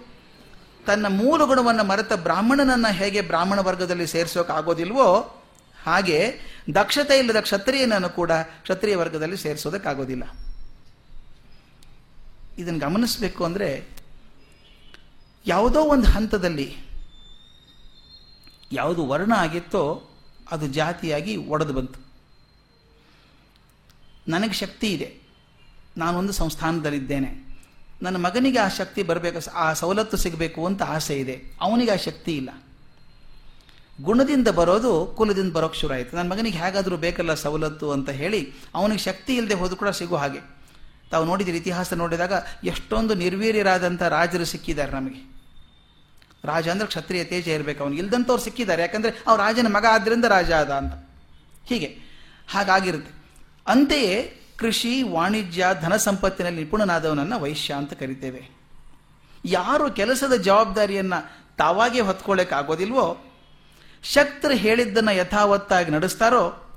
ತನ್ನ 0.86 1.06
ಮೂಲ 1.08 1.44
ಗುಣವನ್ನು 1.44 1.84
ಮರೆತ 1.84 2.12
ಬ್ರಾಹ್ಮಣನನ್ನು 2.12 2.92
ಹೇಗೆ 2.92 3.20
ಬ್ರಾಹ್ಮಣ 3.20 3.58
ವರ್ಗದಲ್ಲಿ 3.58 4.06
ಸೇರಿಸೋಕ್ಕಾಗೋದಿಲ್ವೋ 4.06 5.06
ಹಾಗೆ 5.84 6.38
ದಕ್ಷತೆ 6.74 7.18
ಇಲ್ಲದ 7.18 7.40
ಕ್ಷತ್ರಿಯನನ್ನು 7.40 8.08
ಕೂಡ 8.08 8.32
ಕ್ಷತ್ರಿಯ 8.32 8.96
ವರ್ಗದಲ್ಲಿ 8.96 9.36
ಸೇರಿಸೋದಕ್ಕಾಗೋದಿಲ್ಲ 9.36 10.24
ಇದನ್ನು 12.58 12.78
ಗಮನಿಸಬೇಕು 12.78 13.44
ಅಂದರೆ 13.44 13.88
ಯಾವುದೋ 15.46 15.80
ಒಂದು 15.80 16.08
ಹಂತದಲ್ಲಿ 16.10 16.76
ಯಾವುದು 18.72 19.06
ವರ್ಣ 19.06 19.32
ಆಗಿತ್ತೋ 19.36 20.10
ಅದು 20.50 20.66
ಜಾತಿಯಾಗಿ 20.66 21.36
ಒಡೆದು 21.36 21.72
ಬಂತು. 21.72 22.01
ನನಗೆ 24.28 24.52
ಶಕ್ತಿ 24.52 24.92
ಇದೆ. 24.92 25.22
ನಾನೊಂದು 25.96 26.32
ಸಂಸ್ಥಾನದಲ್ಲಿದ್ದೇನೆ. 26.32 27.52
ನನ್ನ 28.02 28.16
ಮಗನಿಗೆ 28.16 28.58
ಆ 28.58 28.68
ಶಕ್ತಿ 28.68 29.02
ಬರಬೇಕು, 29.02 29.50
ಆ 29.50 29.72
ಸವಲತ್ತು 29.72 30.16
ಸಿಗಬೇಕು 30.16 30.66
ಅಂತ 30.66 30.82
ಆಸೆ 30.82 31.18
ಇದೆ. 31.18 31.42
ಅವನಿಗೆ 31.60 31.90
ಆ 31.90 31.96
ಶಕ್ತಿ 31.96 32.36
ಇಲ್ಲ. 32.36 32.50
ಗುಣದಿಂದ 34.02 34.48
ಬರೋದು, 34.48 35.06
ಕುಲದಿಂದ 35.06 35.52
ಬರೋಕ್ಕೆ 35.52 35.80
ಶುರು 35.80 35.94
ಆಯಿತು. 35.94 36.16
ನನ್ನ 36.16 36.32
ಮಗನಿಗೆ 36.32 36.58
ಹೇಗಾದರೂ 36.58 36.96
ಬೇಕಲ್ಲ 36.96 37.34
ಸವಲತ್ತು 37.34 37.92
ಅಂತ 37.92 38.10
ಹೇಳಿ 38.10 38.52
ಅವನಿಗೆ 38.74 39.00
ಶಕ್ತಿ 39.00 39.36
ಇಲ್ಲದೆ 39.36 39.54
ಹೋದ್ರು 39.54 39.76
ಕೂಡ 39.76 39.88
ಸಿಗೋ 39.88 40.16
ಹಾಗೆ. 40.16 40.40
ತಾವು 41.10 41.24
ನೋಡಿದ್ರೆ, 41.24 41.56
ಇತಿಹಾಸ 41.56 41.92
ನೋಡಿದಾಗ 41.92 42.32
ಎಷ್ಟೊಂದು 42.64 43.14
ನಿರ್ವೀರ್ಯರಾದಂಥ 43.14 44.02
ರಾಜರು 44.02 44.44
ಸಿಕ್ಕಿದ್ದಾರೆ 44.44 44.92
ನಮಗೆ. 44.92 45.32
ರಾಜ 46.44 46.68
ಅಂದ್ರೆ 46.68 46.88
ಕ್ಷತ್ರಿಯ 46.88 47.24
ತೇಜ 47.24 47.48
ಇರಬೇಕು 47.48 47.84
ಅವನಿಗೆ. 47.84 48.02
ಇಲ್ದಂಥವ್ರು 48.02 48.42
ಸಿಕ್ಕಿದ್ದಾರೆ. 48.42 48.82
ಯಾಕಂದರೆ 48.82 49.24
ಅವ್ರು 49.26 49.42
ರಾಜನ 49.42 49.66
ಮಗ 49.66 49.86
ಆದ್ದರಿಂದ 49.92 50.24
ರಾಜ 50.24 50.52
ಆದ 50.52 50.70
ಅಂತ. 50.70 50.92
ಹೀಗೆ 51.66 51.98
ಹಾಗಾಗಿರುತ್ತೆ. 52.50 53.21
ಅಂತೆಯೇ 53.66 54.40
ಕೃಷಿ, 54.56 55.02
ವಾಣಿಜ್ಯ, 55.02 55.66
ಧನ 55.80 55.96
ಸಂಪತ್ತಿನಲ್ಲಿ 55.96 56.64
ನಿಪುಣನಾದವನನ್ನು 56.64 57.40
ವೈಶ್ಯ 57.40 57.74
ಅಂತ 57.74 57.92
ಕರಿತೇವೆ. 57.92 58.48
ಯಾರು 59.44 59.92
ಕೆಲಸದ 59.92 60.32
ಜವಾಬ್ದಾರಿಯನ್ನು 60.32 61.46
ತಾವಾಗೇ 61.56 62.00
ಹೊತ್ಕೊಳ್ಳೋಕ್ಕಾಗೋದಿಲ್ವೋ 62.00 63.16
ಶಕ್ತರು 64.02 64.54
ಹೇಳಿದ್ದನ್ನು 64.54 65.14
ಯಥಾವತ್ತಾಗಿ 65.14 65.90
ನಡೆಸ್ತಾರೋ, 65.90 66.70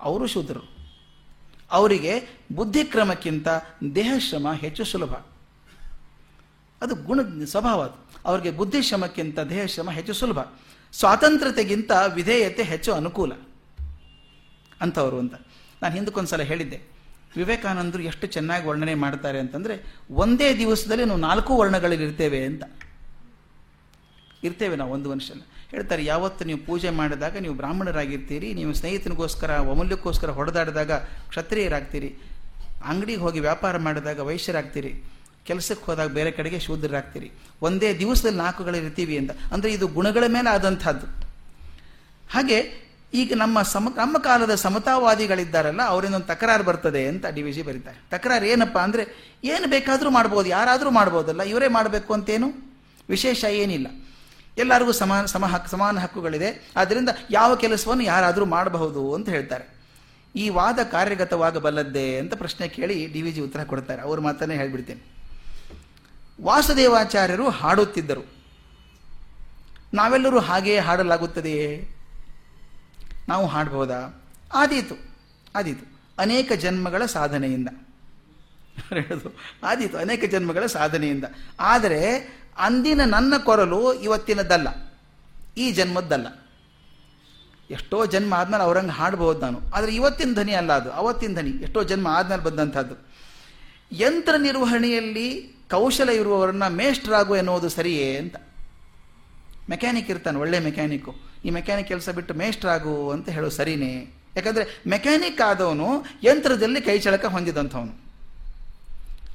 ಅವರು 0.00 0.26
ಶೂದ್ರರು. 0.26 0.74
ಅವರಿಗೆ 1.70 2.38
ಬುದ್ಧಿಕ್ರಮಕ್ಕಿಂತ 2.52 3.48
ದೇಹಶ್ರಮ 3.94 4.52
ಹೆಚ್ಚು 4.52 4.84
ಸುಲಭ. 4.84 5.12
ಅದು 6.82 6.94
ಗುಣ, 6.94 7.44
ಸ್ವಭಾವ 7.44 7.82
ಅದು. 7.82 8.04
ಅವರಿಗೆ 8.24 8.50
ಬುದ್ಧಿಶ್ರಮಕ್ಕಿಂತ 8.50 9.38
ದೇಹಶ್ರಮ 9.38 9.90
ಹೆಚ್ಚು 9.90 10.14
ಸುಲಭ. 10.14 10.38
ಸ್ವಾತಂತ್ರ್ಯತೆಗಿಂತ 10.92 11.90
ವಿಧೇಯತೆ 12.14 12.62
ಹೆಚ್ಚು 12.62 12.92
ಅನುಕೂಲ. 12.92 13.32
ಅಂಥವರು 14.80 15.18
ಅಂತ. 15.18 15.34
ನಾನು 15.80 15.92
ಹಿಂದಕ್ಕೊಂದ್ಸಲ 15.98 16.42
ಹೇಳಿದ್ದೆ, 16.50 16.78
ವಿವೇಕಾನಂದರು 17.38 18.02
ಎಷ್ಟು 18.10 18.26
ಚೆನ್ನಾಗಿ 18.34 18.64
ವರ್ಣನೆ 18.70 18.94
ಮಾಡ್ತಾರೆ 19.04 19.38
ಅಂತಂದರೆ, 19.44 19.74
ಒಂದೇ 20.24 20.48
ದಿವಸದಲ್ಲಿ 20.60 21.06
ನಾವು 21.10 21.22
ನಾಲ್ಕು 21.28 21.52
ವರ್ಣಗಳಲ್ಲಿ 21.60 22.04
ಇರ್ತೇವೆ 22.08 22.40
ಅಂತ. 22.50 22.64
ಇರ್ತೇವೆ 24.46 24.76
ನಾವು 24.80 24.92
ಒಂದು 24.96 25.08
ವರ್ಷ 25.12 25.30
ಹೇಳ್ತಾರೆ, 25.72 26.02
ಯಾವತ್ತು 26.12 26.42
ನೀವು 26.48 26.60
ಪೂಜೆ 26.66 26.90
ಮಾಡಿದಾಗ 26.98 27.36
ನೀವು 27.44 27.54
ಬ್ರಾಹ್ಮಣರಾಗಿರ್ತೀರಿ, 27.60 28.48
ನೀವು 28.58 28.72
ಸ್ನೇಹಿತನಿಗೋಸ್ಕರ 28.80 29.50
ಅಮೂಲ್ಯಕ್ಕೋಸ್ಕರ 29.72 30.30
ಹೊಡೆದಾಡಿದಾಗ 30.38 30.92
ಕ್ಷತ್ರಿಯರಾಗ್ತೀರಿ, 31.32 32.10
ಅಂಗಡಿಗೆ 32.90 33.20
ಹೋಗಿ 33.24 33.40
ವ್ಯಾಪಾರ 33.46 33.74
ಮಾಡಿದಾಗ 33.86 34.20
ವೈಶ್ಯರಾಗ್ತೀರಿ, 34.28 34.92
ಕೆಲಸಕ್ಕೆ 35.48 35.84
ಹೋದಾಗ 35.88 36.10
ಬೇರೆ 36.18 36.30
ಕಡೆಗೆ 36.38 36.58
ಶೂದ್ರರಾಗ್ತೀರಿ, 36.66 37.28
ಒಂದೇ 37.66 37.90
ದಿವಸದಲ್ಲಿ 38.02 38.40
ನಾಲ್ಕುಗಳಿರ್ತೀವಿ 38.44 39.16
ಅಂತ. 39.22 39.32
ಅಂದರೆ 39.54 39.70
ಇದು 39.76 39.86
ಗುಣಗಳ 39.98 40.24
ಮೇಲೆ 40.36 40.48
ಆದಂಥದ್ದು. 40.56 41.06
ಹಾಗೆ 42.34 42.58
ಈಗ 43.14 43.32
ನಮ್ಮ 43.36 43.62
ಸಮ, 43.62 43.88
ನಮ್ಮ 43.96 44.18
ಕಾಲದ 44.18 44.54
ಸಮತಾವಾದಿಗಳಿದ್ದಾರಲ್ಲ 44.54 45.82
ಅವರಿಂದ 45.82 46.14
ಒಂದು 46.14 46.26
ತಕರಾರು 46.26 46.64
ಬರ್ತದೆ 46.64 47.06
ಅಂತ 47.08 47.26
ಡಿ 47.26 47.42
ವಿ 47.42 47.52
ಜಿ 47.52 47.62
ಬರೀತಾರೆ. 47.62 47.98
ತಕರಾರು 48.10 48.44
ಏನಪ್ಪ 48.44 48.78
ಅಂದರೆ, 48.78 49.04
ಏನು 49.44 49.70
ಬೇಕಾದರೂ 49.70 50.10
ಮಾಡ್ಬೋದು, 50.10 50.48
ಯಾರಾದರೂ 50.48 50.90
ಮಾಡ್ಬೋದಲ್ಲ, 50.90 51.42
ಇವರೇ 51.42 51.68
ಮಾಡಬೇಕು 51.68 52.14
ಅಂತೇನು 52.14 52.48
ವಿಶೇಷ 53.08 53.44
ಏನಿಲ್ಲ. 53.44 53.86
ಎಲ್ಲರಿಗೂ 54.58 54.92
ಸಮಾನ 54.92 55.24
ಸಮ 55.24 55.46
ಹಕ್ಕು 55.46 55.70
ಸಮಾನ 55.70 55.98
ಹಕ್ಕುಗಳಿದೆ. 55.98 56.68
ಆದ್ದರಿಂದ 56.76 57.08
ಯಾವ 57.30 57.54
ಕೆಲಸವನ್ನು 57.54 58.04
ಯಾರಾದರೂ 58.04 58.44
ಮಾಡಬಹುದು 58.44 59.14
ಅಂತ 59.14 59.28
ಹೇಳ್ತಾರೆ. 59.28 59.64
ಈ 60.36 60.48
ವಾದ 60.48 60.78
ಕಾರ್ಯಗತವಾಗಬಲ್ಲದ್ದೇ 60.82 62.18
ಅಂತ 62.18 62.34
ಪ್ರಶ್ನೆ 62.34 62.68
ಕೇಳಿ 62.68 63.06
ಡಿ 63.06 63.22
ವಿ 63.22 63.32
ಜಿ 63.32 63.40
ಉತ್ತರ 63.40 63.64
ಕೊಡ್ತಾರೆ. 63.64 64.02
ಅವ್ರ 64.02 64.20
ಮಾತನ್ನೇ 64.20 64.56
ಹೇಳಿಬಿಡ್ತೇನೆ. 64.56 65.02
ವಾಸುದೇವಾಚಾರ್ಯರು 66.42 67.48
ಹಾಡುತ್ತಿದ್ದರು. 67.48 68.24
ನಾವೆಲ್ಲರೂ 69.94 70.38
ಹಾಗೆಯೇ 70.38 70.78
ಹಾಡಲಾಗುತ್ತದೆಯೇ? 70.78 71.93
ನಾವು 73.28 73.46
ಹಾಡ್ಬೋದಾ? 73.46 74.22
ಆದೀತು 74.54 75.14
ಆದೀತು. 75.56 76.00
ಅನೇಕ 76.18 76.52
ಜನ್ಮಗಳ 76.52 77.06
ಸಾಧನೆಯಿಂದ. 77.06 77.68
ಹೇಳೋದು? 78.88 79.36
ಆದೀತು, 79.62 79.98
ಅನೇಕ 79.98 80.24
ಜನ್ಮಗಳ 80.24 80.66
ಸಾಧನೆಯಿಂದ. 80.66 81.24
ಆದರೆ 81.60 82.16
ಅಂದಿನ 82.58 83.00
ನನ್ನ 83.04 83.36
ಕೊರಲು 83.36 83.94
ಇವತ್ತಿನದ್ದಲ್ಲ. 83.94 84.68
ಈ 85.56 85.70
ಜನ್ಮದ್ದಲ್ಲ. 85.70 86.26
ಎಷ್ಟೋ 87.70 88.06
ಜನ್ಮ 88.06 88.34
ಆದ್ಮೇಲೆ 88.34 88.62
ಅವ್ರಂಗೆ 88.62 88.90
ಹಾಡ್ಬೋದು 88.90 89.40
ನಾನು. 89.40 89.60
ಆದರೆ 89.74 89.94
ಇವತ್ತಿನ 89.94 90.32
ಧ್ವನಿ 90.32 90.52
ಅಲ್ಲ 90.52 90.72
ಅದು. 90.72 90.92
ಅವತ್ತಿನ 90.92 91.32
ಧ್ವನಿ. 91.32 91.50
ಎಷ್ಟೋ 91.50 91.82
ಜನ್ಮ 91.82 92.08
ಆದಮೇಲೆ 92.08 92.42
ಬಂದಂಥದ್ದು. 92.42 92.94
ಯಂತ್ರ 93.92 94.34
ನಿರ್ವಹಣೆಯಲ್ಲಿ 94.38 95.56
ಕೌಶಲ 95.70 96.08
ಇರುವವರನ್ನ 96.08 96.66
ಮೇಷ್ಟ್ರಾಗು 96.66 97.36
ಎನ್ನುವುದು 97.36 97.68
ಸರಿಯೇ 97.68 98.18
ಅಂತ. 98.18 98.36
ಮೆಕ್ಯಾನಿಕ್ 99.70 100.10
ಇರ್ತಾನೆ, 100.10 100.38
ಒಳ್ಳೆ 100.38 100.58
ಮೆಕ್ಯಾನಿಕ್ಕು 100.58 101.33
ಈ 101.44 101.50
ಮೆಕ್ಯಾನಿಕ್ 101.50 101.88
ಕೆಲಸ 101.88 102.08
ಬಿಟ್ಟು 102.08 102.34
ಮೇಷ್ಟ್ರಾಗು 102.34 103.10
ಅಂತ 103.10 103.28
ಹೇಳೋ 103.28 103.48
ಸರಿನೇ. 103.48 104.14
ಯಾಕಂದರೆ 104.36 104.82
ಮೆಕ್ಯಾನಿಕ್ 104.86 105.40
ಆದವನು 105.40 106.04
ಯಂತ್ರದಲ್ಲಿ 106.22 106.80
ಕೈ 106.80 106.98
ಚಳಕ 106.98 107.24
ಹೊಂದಿದಂಥವನು. 107.24 108.04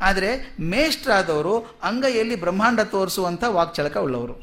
ಆದರೆ 0.01 0.55
ಮೇಷ್ಟ್ರಾದವರು 0.59 1.79
ಅಂಗೈಯಲ್ಲಿ 1.83 2.35
ಬ್ರಹ್ಮಾಂಡ 2.35 2.79
ತೋರಿಸುವಂಥ 2.79 3.43
ವಾಕ್ಚಳಕ 3.43 3.97
ಉಳ್ಳವರು. 3.97 4.35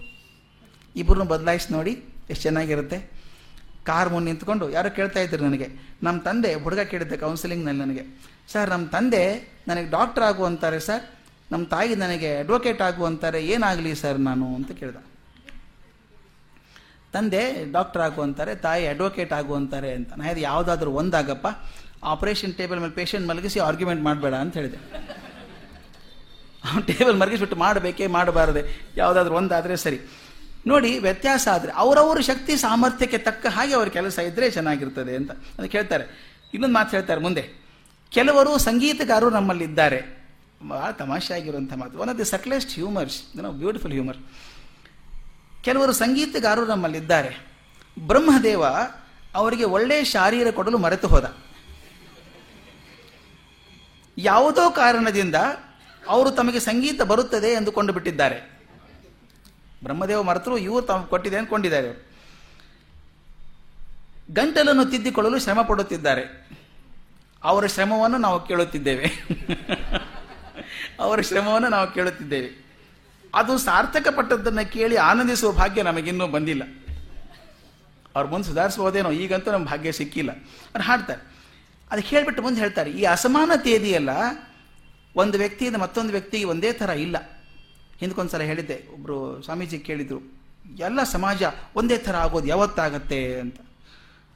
ಇಬ್ಬರನ್ನು 0.96 1.25
ಬದಲಾಯಿಸಿ 1.25 1.73
ನೋಡಿ 1.73 1.90
ಎಷ್ಟು 2.30 2.42
ಚೆನ್ನಾಗಿರುತ್ತೆ. 2.42 3.16
ಕಾರ್ 3.85 4.11
ಮುಂದೆ 4.11 4.30
ನಿಂತ್ಕೊಂಡು, 4.30 4.70
ಯಾರೋ 4.70 4.90
ಕೇಳ್ತಾ 4.90 5.20
ಇದ್ರು 5.20 5.44
ನನಗೆ 5.44 5.68
ನಮ್ಮ 6.02 6.20
ತಂದೆ 6.20 6.54
ಹುಡುಗ 6.54 6.80
ಕೇಳಿದ್ದೆ 6.80 7.16
ಕೌನ್ಸಿಲಿಂಗ್ನಲ್ಲಿ 7.16 7.85
ನನಗೆ, 7.85 8.20
ಸರ್ 8.52 8.70
ನಮ್ಮ 8.70 8.87
ತಂದೆ 8.87 9.52
ನನಗೆ 9.68 9.90
ಡಾಕ್ಟರ್ 9.90 10.25
ಆಗು 10.25 10.44
ಅಂತಾರೆ, 10.44 10.80
ಸರ್. 10.80 11.02
ನಮ್ಮ 11.52 11.66
ತಾಯಿ 11.66 11.94
ನನಗೆ 11.94 12.38
ಅಡ್ವೊಕೇಟ್ 12.38 12.82
ಆಗು 12.82 13.04
ಅಂತಾರೆ, 13.04 13.46
ಏನಾಗಲಿ 13.46 13.94
ಸರ್ 13.94 14.18
ನಾನು? 14.18 14.54
ಅಂತ 14.54 14.73
ಕೇಳ್ದ. 14.73 14.96
ತಂದೆ 17.14 17.42
ಡಾಕ್ಟರ್ 17.72 18.02
ಆಗುವಂತಾರೆ, 18.02 18.52
ತಾಯಿ 18.66 18.84
ಅಡ್ವೊಕೇಟ್ 18.86 19.32
ಆಗುವಂತಾರೆ 19.32 19.90
ಅಂತ. 19.98 20.10
ನಾ 20.18 20.25
ಹೇಳಿದೆ, 20.25 20.44
ಯಾವುದಾದ್ರೂ 20.50 20.90
ಒಂದಾಗಪ್ಪ 21.00 21.46
ಆಪರೇಷನ್ 22.12 22.52
ಟೇಬಲ್ 22.54 22.80
ಮೇಲೆ 22.82 22.94
ಪೇಷಂಟ್ 23.00 23.26
ಮಲಗಿಸಿ 23.28 23.58
ಆರ್ಗ್ಯುಮೆಂಟ್ 23.68 24.02
ಮಾಡಬೇಡ 24.02 24.34
ಅಂತ 24.44 24.54
ಹೇಳಿದೆ. 24.60 24.78
ಟೇಬಲ್ 26.90 27.16
ಮಲಗಿಸ್ಬಿಟ್ಟು 27.20 27.56
ಮಾಡಬೇಕೇ 27.56 28.06
ಮಾಡಬಾರದೆ. 28.16 28.62
ಯಾವುದಾದ್ರೂ 28.96 29.34
ಒಂದಾದರೆ 29.34 29.75
ಸರಿ. 29.84 29.98
ನೋಡಿ, 30.66 30.90
ವ್ಯತ್ಯಾಸ 30.98 31.46
ಆದರೆ 31.52 31.72
ಅವರವರ 31.82 32.20
ಶಕ್ತಿ 32.28 32.52
ಸಾಮರ್ಥ್ಯಕ್ಕೆ 32.56 33.18
ತಕ್ಕ 33.26 33.46
ಹಾಗೆ 33.56 33.75
ಅವ್ರ 33.75 33.88
ಕೆಲಸ 33.98 34.18
ಇದ್ದರೆ 34.28 34.46
ಚೆನ್ನಾಗಿರ್ತದೆ 34.50 35.14
ಅಂತ. 35.16 35.32
ಅದಕ್ಕೆ 35.58 35.76
ಹೇಳ್ತಾರೆ, 35.78 36.04
ಇನ್ನೊಂದು 36.54 36.75
ಮಾತು 36.75 36.90
ಹೇಳ್ತಾರೆ 36.96 37.20
ಮುಂದೆ. 37.20 37.44
ಕೆಲವರು 38.12 38.52
ಸಂಗೀತಗಾರರು 38.58 39.30
ನಮ್ಮಲ್ಲಿದ್ದಾರೆ. 39.30 40.00
ಭಾಳ 40.68 40.90
ತಮಾಷೆ 41.00 41.32
ಆಗಿರುವಂಥ 41.34 41.72
ಮಾತು 41.80 41.98
one 42.02 42.10
of 42.10 42.18
the 42.18 42.26
subtlest 42.32 42.72
humours 42.75 43.18
no 43.36 43.50
beautiful 43.62 43.94
humour 43.96 44.18
ಕೆಲವರು 45.66 45.92
ಸಂಗೀತಗಾರರು 45.92 46.66
ನಮ್ಮಲ್ಲಿದ್ದಾರೆ. 46.66 47.46
ಬ್ರಹ್ಮದೇವ 47.99 48.64
ಅವರಿಗೆ 49.35 49.64
ಒಳ್ಳೆಯ 49.64 50.04
ಶಾರೀರ 50.04 50.50
ಕೊಡಲು 50.50 50.78
ಮರೆತು 50.78 51.08
ಹೋದ. 51.08 51.37
ಯಾವುದೋ 54.18 54.70
ಕಾರಣದಿಂದ 54.70 55.35
ಅವರು 56.08 56.30
ತಮಗೆ 56.30 56.61
ಸಂಗೀತ 56.61 57.02
ಬರುತ್ತದೆ 57.02 57.46
ಎಂದುಕೊಂಡು 57.46 57.92
ಬಿಟ್ಟಿದ್ದಾರೆ. 57.92 58.62
ಬ್ರಹ್ಮದೇವ 59.82 60.23
ಮರೆತರು 60.23 60.58
ಇವರು 60.58 60.87
ತಾವು 60.87 61.06
ಕೊಟ್ಟಿದೆ 61.06 61.37
ಅಂದ್ಕೊಂಡಿದ್ದಾರೆ 61.37 62.06
ಗಂಟಲನ್ನು 64.32 64.85
ತಿದ್ದಿಕೊಳ್ಳಲು 64.85 65.38
ಶ್ರಮ 65.38 65.62
ಪಡುತ್ತಿದ್ದಾರೆ. 65.62 66.49
ಅವರ 67.44 67.66
ಶ್ರಮವನ್ನು 67.66 68.18
ನಾವು 68.18 68.46
ಕೇಳುತ್ತಿದ್ದೇವೆ. 68.46 69.06
ಅವರ 71.00 71.20
ಶ್ರಮವನ್ನು 71.20 71.68
ನಾವು 71.68 71.90
ಕೇಳುತ್ತಿದ್ದೇವೆ. 71.90 72.65
ಅದು 73.36 73.58
ಸಾರ್ಥಕ 73.58 74.08
ಪಟ್ಟದ್ದನ್ನು 74.16 74.72
ಕೇಳಿ 74.72 74.96
ಆನಂದಿಸುವ 74.96 75.52
ಭಾಗ್ಯ 75.52 75.82
ನಮಗಿನ್ನೂ 75.82 76.26
ಬಂದಿಲ್ಲ. 76.26 76.64
ಅವ್ರ 78.16 78.26
ಮುಂದೆ 78.30 78.48
ಸುಧಾರಿಸಬಹುದೇನೋ 78.48 79.10
ಈಗಂತೂ 79.10 79.52
ನಮ್ಮ 79.52 79.66
ಭಾಗ್ಯ 79.66 79.92
ಸಿಕ್ಕಿಲ್ಲ. 79.92 80.32
ಅವ್ರು 80.32 80.82
ಹಾಡ್ತಾರೆ. 80.82 81.22
ಅದು 81.90 82.02
ಹೇಳಿಬಿಟ್ಟು 82.02 82.42
ಮುಂದೆ 82.42 82.60
ಹೇಳ್ತಾರೆ, 82.60 82.90
ಈ 82.90 83.02
ಅಸಮಾನತೆ 83.04 83.70
ಇದೆಯಲ್ಲ 83.70 84.10
ಒಂದು 85.16 85.38
ವ್ಯಕ್ತಿಯಿಂದ 85.38 85.76
ಮತ್ತೊಂದು 85.76 86.12
ವ್ಯಕ್ತಿಗೆ 86.12 86.44
ಒಂದೇ 86.44 86.72
ಥರ 86.72 86.90
ಇಲ್ಲ. 86.90 87.16
ಹಿಂದಕ್ಕೊಂದ್ಸಲ 87.98 88.42
ಹೇಳಿದ್ದೆ 88.42 88.78
ಒಬ್ಬರು 88.94 89.42
ಸ್ವಾಮೀಜಿ 89.42 89.78
ಕೇಳಿದರು, 89.78 90.20
ಎಲ್ಲ 90.78 91.02
ಸಮಾಜ 91.02 91.42
ಒಂದೇ 91.76 91.98
ಥರ 91.98 92.16
ಆಗೋದು 92.16 92.46
ಯಾವತ್ತಾಗತ್ತೆ 92.46 93.40
ಅಂತ. 93.40 93.58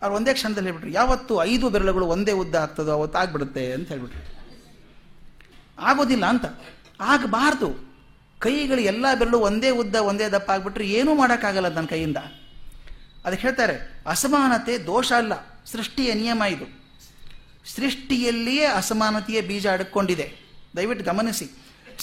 ಅವ್ರು 0.03 0.17
ಒಂದೇ 0.17 0.33
ಕ್ಷಣದಲ್ಲಿ 0.35 0.69
ಹೇಳ್ಬಿಟ್ರು, 0.69 0.93
ಯಾವತ್ತು 0.93 1.45
ಐದು 1.45 1.69
ಬೆರಳುಗಳು 1.71 2.07
ಒಂದೇ 2.07 2.33
ಉದ್ದ 2.33 2.55
ಆಗ್ತದೋ 2.55 2.93
ಅವತ್ತು 2.93 3.19
ಆಗ್ಬಿಡುತ್ತೆ 3.19 3.73
ಅಂತ 3.73 3.89
ಹೇಳ್ಬಿಟ್ರು. 3.89 4.23
ಆಗೋದಿಲ್ಲ 5.79 6.27
ಅಂತ. 6.27 6.47
ಆಗಬಾರ್ದು. 7.01 7.90
ಕೈಗಳು 8.41 8.83
ಎಲ್ಲ 8.91 9.07
ಬೆರಳು 9.15 9.39
ಒಂದೇ 9.39 9.71
ಉದ್ದ, 9.71 9.97
ಒಂದೇ 10.11 10.27
ದಪ್ಪ 10.29 10.51
ಆಗ್ಬಿಟ್ರೆ 10.51 10.85
ಏನೂ 10.99 11.15
ಮಾಡೋಕ್ಕಾಗಲ್ಲ 11.15 11.69
ನನ್ನ 11.69 11.87
ಕೈಯಿಂದ. 11.87 12.21
ಅದಕ್ಕೆ 13.25 13.43
ಹೇಳ್ತಾರೆ, 13.47 13.75
ಅಸಮಾನತೆ 14.07 14.75
ದೋಷ 14.79 15.11
ಅಲ್ಲ, 15.13 15.35
ಸೃಷ್ಟಿಯ 15.73 16.11
ನಿಯಮ 16.15 16.43
ಇದು. 16.51 16.67
ಸೃಷ್ಟಿಯಲ್ಲಿಯೇ 17.77 18.65
ಅಸಮಾನತೆಯ 18.65 19.41
ಬೀಜ 19.41 19.67
ಅಡಕೊಂಡಿದೆ. 19.67 20.27
ದಯವಿಟ್ಟು 20.77 21.05
ಗಮನಿಸಿ. 21.05 21.47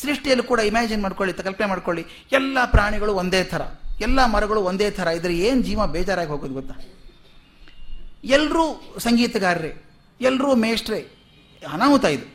ಸೃಷ್ಟಿಯಲ್ಲಿ 0.01 0.45
ಕೂಡ 0.45 0.59
ಇಮ್ಯಾಜಿನ್ 0.59 1.01
ಮಾಡ್ಕೊಳ್ಳಿ 1.01 1.33
ಕಲ್ಪನೆ 1.33 1.67
ಮಾಡ್ಕೊಳ್ಳಿ. 1.67 2.03
ಎಲ್ಲ 2.31 2.57
ಪ್ರಾಣಿಗಳು 2.65 3.13
ಒಂದೇ 3.13 3.43
ಥರ, 3.43 3.61
ಎಲ್ಲ 4.01 4.25
ಮರಗಳು 4.25 4.61
ಒಂದೇ 4.61 4.91
ಥರ, 4.91 5.07
ಇದ್ರೆ 5.07 5.35
ಏನು 5.37 5.61
ಜೀವ 5.61 5.87
ಬೇಜಾರಾಗಿ 5.87 6.29
ಹೋಗೋದು 6.29 6.53
ಗೊತ್ತಾ? 6.53 6.75
ಎಲ್ಲರೂ 8.23 8.65
ಸಂಗೀತಗಾರರೇ 8.99 9.71
ಎಲ್ಲರೂ 10.21 10.55
ಮೇಷ್ಟ್ರೆ, 10.55 10.99
ಅನಾಹುತ 11.73 12.05
ಇದು. 12.05 12.27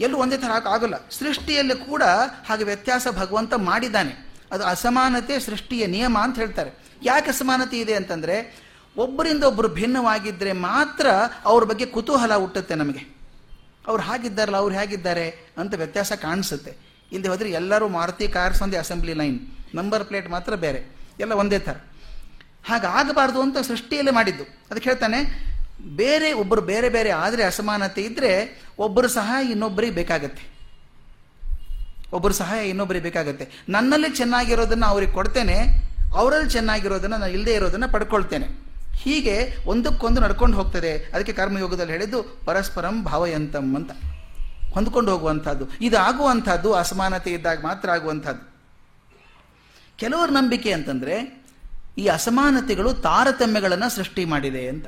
ಎಲ್ಲರೂ 0.00 0.20
ಒಂದೇ 0.20 0.36
ಥರ 0.36 0.50
ಆಗಲ್ಲ. 0.68 1.08
ಸೃಷ್ಟಿಯಲ್ಲಿ 1.10 1.86
ಕೂಡ 1.86 2.02
ಹಾಗೆ 2.46 2.64
ವ್ಯತ್ಯಾಸ 2.64 3.06
ಭಗವಂತ 3.10 3.54
ಮಾಡಿದ್ದಾನೆ. 3.54 4.28
ಅದು 4.52 4.64
ಅಸಮಾನತೆ 4.64 5.40
ಸೃಷ್ಟಿಯ 5.40 5.86
ನಿಯಮ 5.86 6.18
ಅಂತ 6.18 6.36
ಹೇಳ್ತಾರೆ. 6.36 6.70
ಯಾಕೆ 7.02 7.30
ಅಸಮಾನತೆ 7.30 7.78
ಇದೆ 7.78 7.94
ಅಂತಂದರೆ, 7.94 8.64
ಒಬ್ಬರಿಂದ 8.96 9.44
ಒಬ್ಬರು 9.44 9.68
ಭಿನ್ನವಾಗಿದ್ದರೆ 9.68 10.52
ಮಾತ್ರ 10.52 11.06
ಅವ್ರ 11.44 11.64
ಬಗ್ಗೆ 11.64 11.86
ಕುತೂಹಲ 11.86 12.34
ಹುಟ್ಟುತ್ತೆ 12.34 12.74
ನಮಗೆ. 12.74 13.16
ಅವ್ರು 13.86 14.02
ಹಾಗಿದ್ದಾರಲ್ಲ, 14.02 14.56
ಅವ್ರು 14.56 14.74
ಹೇಗಿದ್ದಾರೆ 14.74 15.52
ಅಂತ 15.58 15.74
ವ್ಯತ್ಯಾಸ 15.74 16.12
ಕಾಣಿಸುತ್ತೆ. 16.12 16.70
ಹಿಂದೆ 17.10 17.28
ಹೋದರೆ 17.28 17.50
ಎಲ್ಲರೂ 17.50 17.88
ಮಾರುತಿ 17.88 18.28
ಕಾರ್ಸ್ 18.28 18.62
ಒಂದೇ 18.62 18.76
ಅಸೆಂಬ್ಲಿ 18.76 19.14
ಲೈನ್. 19.14 19.40
ನಂಬರ್ 19.74 20.04
ಪ್ಲೇಟ್ 20.04 20.30
ಮಾತ್ರ 20.30 20.54
ಬೇರೆ. 20.54 20.96
ಎಲ್ಲ 21.20 21.32
ಒಂದೇ 21.32 21.58
ಥರ. 21.58 21.76
ಹಾಗಾಗಬಾರ್ದು 22.66 23.42
ಅಂತ 23.42 23.58
ಸೃಷ್ಟಿಯಲ್ಲೇ 23.58 24.10
ಮಾಡಿದ್ದು. 24.10 24.44
ಅದಕ್ಕೆ 24.44 24.90
ಹೇಳ್ತಾನೆ 24.90 25.47
ಬೇರೆ 25.80 26.32
ಒಬ್ಬರು 26.32 26.60
ಬೇರೆ 26.60 26.88
ಬೇರೆ 26.88 27.10
ಆದರೆ 27.10 27.44
ಅಸಮಾನತೆ 27.44 28.02
ಇದ್ದರೆ 28.02 28.62
ಒಬ್ಬರು 28.78 29.08
ಸಹಾಯ 29.08 29.44
ಇನ್ನೊಬ್ಬರಿಗೆ 29.44 29.94
ಬೇಕಾಗತ್ತೆ. 29.94 30.58
ಒಬ್ಬರು 32.12 32.34
ಸಹಾಯ 32.34 32.68
ಇನ್ನೊಬ್ಬರಿಗೆ 32.68 33.02
ಬೇಕಾಗತ್ತೆ. 33.02 33.48
ನನ್ನಲ್ಲಿ 33.68 34.10
ಚೆನ್ನಾಗಿರೋದನ್ನು 34.10 34.86
ಅವ್ರಿಗೆ 34.86 35.12
ಕೊಡ್ತೇನೆ, 35.12 35.58
ಅವರಲ್ಲಿ 36.14 36.50
ಚೆನ್ನಾಗಿರೋದನ್ನು 36.50 37.18
ನಾನು 37.18 37.32
ಇಲ್ಲದೆ 37.32 37.52
ಇರೋದನ್ನು 37.52 37.92
ಪಡ್ಕೊಳ್ತೇನೆ. 37.92 38.68
ಹೀಗೆ 38.96 39.56
ಒಂದಕ್ಕೊಂದು 39.66 40.20
ನಡ್ಕೊಂಡು 40.20 40.56
ಹೋಗ್ತದೆ. 40.56 41.10
ಅದಕ್ಕೆ 41.14 41.32
ಕರ್ಮಯೋಗದಲ್ಲಿ 41.32 41.92
ಹೇಳಿದ್ದು 41.92 42.42
ಪರಸ್ಪರಂ 42.44 43.04
ಭಾವಯಂತಂ 43.04 43.76
ಅಂತ. 43.76 43.90
ಹೊಂದ್ಕೊಂಡು 44.74 45.12
ಹೋಗುವಂಥದ್ದು. 45.12 45.64
ಇದು 45.80 45.98
ಆಗುವಂಥದ್ದು 45.98 46.72
ಅಸಮಾನತೆ 46.72 47.32
ಇದ್ದಾಗ 47.32 47.62
ಮಾತ್ರ 47.62 47.90
ಆಗುವಂಥದ್ದು. 47.90 48.48
ಕೆಲವರ 49.98 50.28
ನಂಬಿಕೆ 50.30 50.72
ಅಂತಂದರೆ 50.72 51.44
ಈ 51.98 52.06
ಅಸಮಾನತೆಗಳು 52.06 52.94
ತಾರತಮ್ಯಗಳನ್ನು 52.94 53.96
ಸೃಷ್ಟಿ 53.96 54.24
ಮಾಡಿದೆ 54.24 54.68
ಅಂತ. 54.68 54.86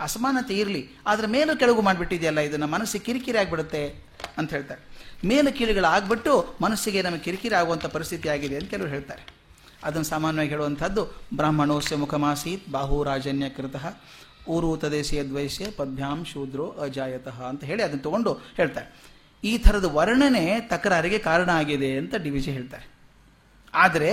ಅಸಮಾನತೆ 0.00 0.54
ಇರಲಿ. 0.54 0.88
ಆದರೆ 1.06 1.26
ಮೇಲು 1.26 1.58
ಕೆಳಗು 1.58 1.82
ಮಾಡಿಬಿಟ್ಟಿದೆಯಲ್ಲ 1.82 2.40
ಇದನ್ನು 2.40 2.66
ಮನಸ್ಸಿಗೆ 2.66 3.04
ಕಿರಿಕಿರಿ 3.04 3.38
ಆಗಿಬಿಡುತ್ತೆ 3.38 3.94
ಅಂತ 4.38 4.50
ಹೇಳ್ತಾರೆ. 4.50 4.80
ಮೇಲು 5.24 5.58
ಕೀಳುಗಳಾಗ್ಬಿಟ್ಟು 5.58 6.56
ಮನಸ್ಸಿಗೆ 6.60 7.02
ನಮಗೆ 7.02 7.20
ಕಿರಿಕಿರಿ 7.20 7.54
ಆಗುವಂಥ 7.54 7.86
ಪರಿಸ್ಥಿತಿ 7.86 8.28
ಆಗಿದೆ 8.28 8.56
ಅಂತ 8.56 8.70
ಕೆಲವರು 8.70 8.90
ಹೇಳ್ತಾರೆ. 8.90 9.22
ಅದನ್ನು 9.84 10.04
ಸಾಮಾನ್ಯವಾಗಿ 10.04 10.50
ಹೇಳುವಂಥದ್ದು, 10.50 11.04
ಬ್ರಾಹ್ಮಣೋಸ್ಯ 11.34 11.96
ಮುಖಮಾಸೀತ್ 11.96 12.68
ಬಾಹುರಾಜನ್ಯ 12.70 13.48
ಕೃತಃ 13.48 13.86
ಊರೂತದೇಶೀಯ 14.48 15.24
ದ್ವೈಸ್ಯ 15.24 15.70
ಪದ್ಭ್ಯಾಂ 15.70 16.24
ಶೂದ್ರೋ 16.24 16.70
ಅಜಾಯತಃ 16.70 17.42
ಅಂತ 17.42 17.64
ಹೇಳಿ 17.64 17.82
ಅದನ್ನು 17.82 18.02
ತಗೊಂಡು 18.02 18.32
ಹೇಳ್ತಾರೆ. 18.32 19.02
ಈ 19.44 19.58
ಥರದ 19.58 19.84
ವರ್ಣನೆ 19.84 20.60
ತಕರಾರಿಗೆ 20.60 21.18
ಕಾರಣ 21.18 21.48
ಆಗಿದೆ 21.48 21.98
ಅಂತ 21.98 22.14
ಡಿ 22.14 22.30
ವಿಜಿ 22.30 22.50
ಹೇಳ್ತಾರೆ. 22.50 22.86
ಆದರೆ 23.74 24.12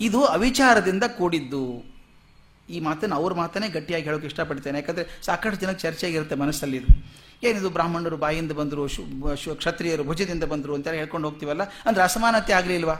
ಇದು 0.00 0.24
ಅವಿಚಾರದಿಂದ 0.24 1.04
ಕೂಡಿದ್ದು. 1.04 1.91
ಈ 2.68 2.80
ಮಾತನ್ನು 2.80 3.16
ಅವ್ರ 3.16 3.32
ಮಾತನ್ನೇ 3.34 3.68
ಗಟ್ಟಿಯಾಗಿ 3.68 4.04
ಹೇಳೋಕೆ 4.04 4.26
ಇಷ್ಟಪಡ್ತೇನೆ. 4.26 4.78
ಯಾಕಂದರೆ 4.78 5.04
ಸಾಕಷ್ಟು 5.26 5.60
ಜನಕ್ಕೆ 5.60 5.82
ಚರ್ಚೆಗಿರುತ್ತೆ 5.82 6.34
ಮನಸ್ಸಲ್ಲಿ 6.34 6.76
ಇದು. 6.76 6.88
ಏನಿದು 7.48 7.70
ಬ್ರಾಹ್ಮಣರು 7.70 8.16
ಬಾಯಿಂದ 8.16 8.52
ಬಂದರು, 8.52 8.88
ಶು 8.88 9.54
ಕ್ಷತ್ರಿಯರು 9.54 10.04
ಭುಜದಿಂದ 10.04 10.44
ಬಂದರು 10.44 10.74
ಅಂತೆಲ್ಲ 10.74 10.98
ಹೇಳ್ಕೊಂಡು 10.98 11.28
ಹೋಗ್ತೀವಲ್ಲ? 11.28 11.62
ಅಂದರೆ 11.62 12.02
ಅಸಮಾನತೆ 12.02 12.52
ಆಗಲಿಲ್ವಾ? 12.52 12.96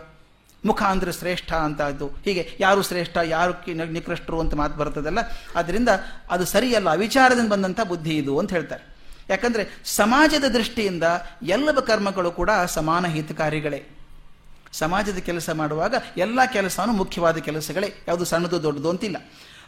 ಮುಖ 0.65 0.83
ಅಂದರೆ 0.83 1.13
ಶ್ರೇಷ್ಠ 1.13 1.53
ಅಂತ 1.53 1.81
ಅದು. 1.83 2.07
ಹೀಗೆ 2.25 2.57
ಯಾರು 2.61 2.83
ಶ್ರೇಷ್ಠ, 2.83 3.17
ಯಾರು 3.25 3.53
ನಿಕೃಷ್ಟರು 3.93 4.41
ಅಂತ 4.41 4.55
ಮಾತು 4.55 4.77
ಬರ್ತದಲ್ಲ? 4.77 5.21
ಅದರಿಂದ 5.57 5.89
ಅದು 6.31 6.45
ಸರಿಯಲ್ಲ, 6.45 6.91
ಅವಿಚಾರದಿಂದ 6.91 7.51
ಬಂದಂಥ 7.53 7.81
ಬುದ್ಧಿ 7.81 8.17
ಇದು 8.17 8.39
ಅಂತ 8.39 8.53
ಹೇಳ್ತಾರೆ. 8.53 8.85
ಯಾಕಂದರೆ 9.29 9.65
ಸಮಾಜದ 9.85 10.45
ದೃಷ್ಟಿಯಿಂದ 10.45 11.03
ಎಲ್ಲ 11.43 11.81
ಕರ್ಮಗಳು 11.81 12.31
ಕೂಡ 12.31 12.51
ಸಮಾನ 12.67 13.07
ಹಿತಕಾರಿಗಳೇ. 13.07 14.02
ಸಮಾಜದ 14.73 15.19
ಕೆಲಸ 15.19 15.51
ಮಾಡುವಾಗ 15.51 15.95
ಎಲ್ಲ 16.17 16.41
ಕೆಲಸವೂ 16.45 16.93
ಮುಖ್ಯವಾದ 16.93 17.37
ಕೆಲಸಗಳೇ. 17.37 17.89
ಯಾವುದು 18.09 18.25
ಸಣ್ಣದು 18.25 18.63
ದೊಡ್ಡದು 18.63 18.91
ಅಂತಿಲ್ಲ. 18.91 19.17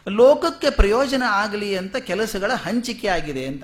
ಲೋಕಕ್ಕೆ 0.09 0.69
ಪ್ರಯೋಜನ 0.69 1.23
ಆಗಲಿ 1.27 1.77
ಅಂತ 1.77 1.95
ಕೆಲಸಗಳ 1.95 2.51
ಹಂಚಿಕೆ 2.53 3.07
ಆಗಿದೆ 3.07 3.47
ಅಂತ. 3.47 3.63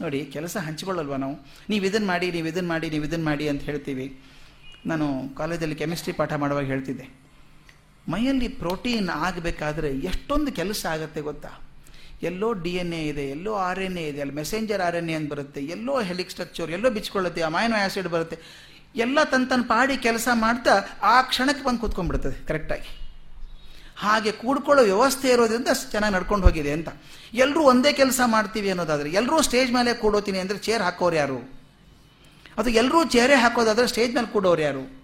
ನೋಡಿ, 0.00 0.24
ಕೆಲಸ 0.24 0.56
ಹಂಚಿಕೊಳ್ಳಲ್ವ 0.56 1.14
ನಾವು? 1.14 1.46
ನೀವು 1.70 1.84
ಇದನ್ನು 1.84 2.06
ಮಾಡಿ, 2.06 2.30
ನೀವು 2.30 2.46
ಇದನ್ನು 2.46 2.68
ಮಾಡಿ, 2.68 2.90
ನೀವು 2.90 3.04
ಇದನ್ನು 3.04 3.24
ಮಾಡಿ 3.24 3.48
ಅಂತ 3.48 3.62
ಹೇಳ್ತೀವಿ. 3.62 4.20
ನಾನು 4.86 5.34
ಕಾಲೇಜಲ್ಲಿ 5.36 5.74
ಕೆಮಿಸ್ಟ್ರಿ 5.74 6.12
ಪಾಠ 6.12 6.32
ಮಾಡುವಾಗ 6.32 6.64
ಹೇಳ್ತಿದ್ದೆ. 6.64 7.28
ಮೈಯಲ್ಲಿ 8.08 8.48
ಪ್ರೋಟೀನ್ 8.48 9.08
ಆಗಬೇಕಾದ್ರೆ 9.08 9.90
ಎಷ್ಟೊಂದು 9.90 10.52
ಕೆಲಸ 10.52 10.86
ಆಗುತ್ತೆ 10.86 11.20
ಗೊತ್ತಾ? 11.20 11.48
ಎಲ್ಲೋ 12.22 12.52
ಡಿ 12.52 12.70
ಎನ್ 12.70 12.92
ಎ 12.92 13.08
ಇದೆ, 13.08 13.30
ಎಲ್ಲೋ 13.30 13.54
ಆರ್ 13.54 13.78
ಎನ್ 13.78 13.98
ಎ 13.98 14.08
ಇದೆ, 14.08 14.20
ಅಲ್ಲಿ 14.20 14.34
ಮೆಸೆಂಜರ್ 14.34 14.80
ಆರ್ 14.80 14.96
ಎನ್ 14.96 15.10
ಎ 15.10 15.14
ಅಂತ 15.14 15.32
ಬರುತ್ತೆ, 15.32 15.60
ಎಲ್ಲೋ 15.60 16.00
ಹೆಲಿಕ್ 16.00 16.30
ಸ್ಟ್ರಕ್ಚರ್, 16.30 16.70
ಎಲ್ಲೋ 16.70 16.90
ಬಿಚ್ಕೊಳ್ಳುತ್ತೆ, 16.90 17.42
ಅಮೈನೋ 17.42 17.76
ಆ್ಯಸಿಡ್ 17.76 18.08
ಬರುತ್ತೆ. 18.08 18.38
ಎಲ್ಲ 18.98 19.22
ತನ್ನ 19.22 19.62
ಪಾಡಿ 19.62 19.96
ಕೆಲಸ 19.96 20.28
ಮಾಡ್ತಾ 20.32 20.98
ಆ 21.02 21.22
ಕ್ಷಣಕ್ಕೆ 21.22 21.64
ಬಂದು 21.64 21.78
ಕೂತ್ಕೊಂಡ್ಬಿಡ್ತದೆ 21.78 22.46
ಕರೆಕ್ಟಾಗಿ 22.46 22.90
ಹಾಗೆ 23.96 24.32
ಕೂಡ್ಕೊಳ್ಳೋ 24.32 24.84
ವ್ಯವಸ್ಥೆ 24.84 25.28
ಇರೋದ್ರಿಂದ 25.28 25.68
ಚೆನ್ನಾಗಿ 25.90 26.14
ನಡ್ಕೊಂಡು 26.14 26.46
ಹೋಗಿದೆ 26.46 26.72
ಅಂತ. 26.72 26.88
ಎಲ್ಲರೂ 27.34 27.60
ಒಂದೇ 27.60 27.92
ಕೆಲಸ 27.92 28.20
ಮಾಡ್ತೀವಿ 28.26 28.70
ಅನ್ನೋದಾದರೆ 28.70 29.10
ಎಲ್ಲರೂ 29.10 29.42
ಸ್ಟೇಜ್ 29.42 29.72
ಮೇಲೆ 29.72 29.94
ಕೂಡೋತೀನಿ 29.94 30.38
ಅಂದರೆ 30.38 30.58
ಚೇರ್ 30.58 30.82
ಹಾಕೋರು 30.82 31.16
ಯಾರು? 31.16 31.58
ಅದು 32.58 32.70
ಎಲ್ಲರೂ 32.70 33.04
ಚೇರೇ 33.04 33.34
ಹಾಕೋದಾದ್ರೆ 33.34 33.86
ಸ್ಟೇಜ್ 33.86 34.14
ಮೇಲೆ 34.14 34.26
ಕೂಡೋರು 34.26 34.60
ಯಾರು? 34.60 34.98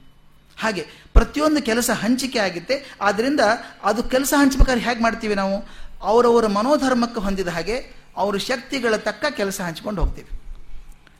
ಹಾಗೆ 0.59 0.87
ಪ್ರತಿಯೊಂದು 1.13 1.63
ಕೆಲಸ 1.63 1.91
ಹಂಚಿಕೆ 1.91 2.39
ಆಗುತ್ತೆ. 2.39 2.97
ಆದ್ದರಿಂದ 3.01 3.41
ಅದು 3.83 4.03
ಕೆಲಸ 4.03 4.35
ಹಂಚ್ಬೇಕಾದ್ರೆ 4.37 4.85
ಹೇಗೆ 4.85 5.03
ಮಾಡ್ತೀವಿ 5.03 5.35
ನಾವು? 5.35 5.67
ಅವರವರ 6.03 6.47
ಮನೋಧರ್ಮಕ್ಕೆ 6.47 7.21
ಹೊಂದಿದ 7.21 7.49
ಹಾಗೆ 7.49 8.05
ಅವರ 8.17 8.37
ಶಕ್ತಿಗಳ 8.37 8.97
ತಕ್ಕ 8.97 9.25
ಕೆಲಸ 9.31 9.61
ಹಂಚ್ಕೊಂಡು 9.61 10.03
ಹೋಗ್ತೀವಿ. 10.03 10.31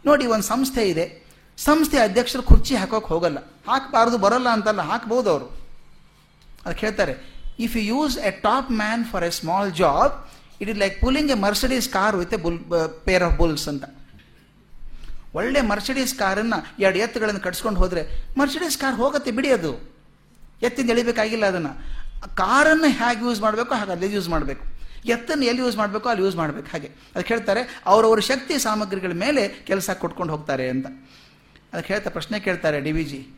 ನೋಡಿ, 0.07 0.27
ಒಂದು 0.27 0.45
ಸಂಸ್ಥೆ 0.45 0.89
ಇದೆ. 0.89 1.24
ಸಂಸ್ಥೆ 1.59 1.99
ಅಧ್ಯಕ್ಷರು 1.99 2.43
ಕುರ್ಚಿ 2.43 2.77
ಹಾಕೋಕೆ 2.77 3.07
ಹೋಗಲ್ಲ. 3.07 3.39
ಹಾಕಬಾರ್ದು, 3.67 4.19
ಬರಲ್ಲ 4.19 4.49
ಅಂತಲ್ಲ, 4.49 4.81
ಹಾಕ್ಬೋದು 4.81 5.31
ಅವರು. 5.31 5.47
ಅದಕ್ಕೆ 6.65 6.87
ಹೇಳ್ತಾರೆ 6.87 7.15
if 7.59 7.77
you 7.77 7.83
use 7.83 8.19
a 8.19 8.31
top 8.31 8.71
man 8.71 9.05
for 9.05 9.25
a 9.25 9.31
small 9.31 9.73
job 9.75 10.15
it 10.61 10.71
is 10.71 10.79
like 10.79 11.01
pulling 11.01 11.31
a 11.31 11.35
Mercedes 11.35 11.89
car 11.89 12.17
with 12.17 12.35
a 12.35 12.37
bull 12.37 12.59
pair 13.07 13.23
of 13.23 13.37
bulls 13.37 13.69
ಅಂತ. 13.69 13.85
ಒಳ್ಳೆ 15.35 15.61
ಮರ್ಸಿಡೀಸ್ 15.61 16.19
ಕಾರನ್ನು 16.19 16.59
ಎರಡು 16.79 16.99
ಎತ್ತುಗಳನ್ನು 16.99 17.41
ಕಟ್ಸ್ಕೊಂಡು 17.41 17.81
ಹೋದರೆ 17.81 18.03
ಮರ್ಸಿಡೀಸ್ 18.39 18.79
ಕಾರ್ 18.79 18.95
ಹೋಗುತ್ತೆ, 18.95 19.31
ಬಿಡಿ 19.31 19.51
ಅದು. 19.51 19.73
ಎತ್ತಿಂದ 20.63 20.91
ಎಳಿಬೇಕಾಗಿಲ್ಲ 20.91 21.47
ಅದನ್ನು. 21.47 21.73
ಕಾರನ್ನು 22.35 22.89
ಹೇಗೆ 23.01 23.21
ಯೂಸ್ 23.25 23.41
ಮಾಡಬೇಕು 23.41 23.75
ಹಾಗೆ 23.75 23.91
ಅಲ್ಲಿ 23.91 24.13
ಯೂಸ್ 24.13 24.29
ಮಾಡಬೇಕು. 24.29 24.65
ಎತ್ತನ್ನು 25.05 25.45
ಎಲ್ಲಿ 25.45 25.63
ಯೂಸ್ 25.63 25.77
ಮಾಡಬೇಕು 25.77 26.09
ಅಲ್ಲಿ 26.09 26.25
ಯೂಸ್ 26.25 26.37
ಮಾಡಬೇಕು. 26.37 26.67
ಹಾಗೆ. 26.67 26.87
ಅದಕ್ಕೆ 27.15 27.35
ಹೇಳ್ತಾರೆ, 27.35 27.63
ಅವರವರ 27.87 28.21
ಶಕ್ತಿ 28.21 28.59
ಸಾಮಗ್ರಿಗಳ 28.59 29.13
ಮೇಲೆ 29.13 29.49
ಕೆಲಸ 29.49 29.91
ಕೊಟ್ಕೊಂಡು 29.91 30.33
ಹೋಗ್ತಾರೆ 30.37 30.69
ಅಂತ. 30.69 30.87
ಅದಕ್ಕೆ 31.75 31.93
ಹೇಳ್ತಾ 31.93 32.11
ಪ್ರಶ್ನೆ 32.11 32.41
ಕೇಳ್ತಾರೆ 32.41 32.81
ಡಿ 32.81 32.93
ವಿ 32.93 33.05
ಜಿ. 33.05 33.29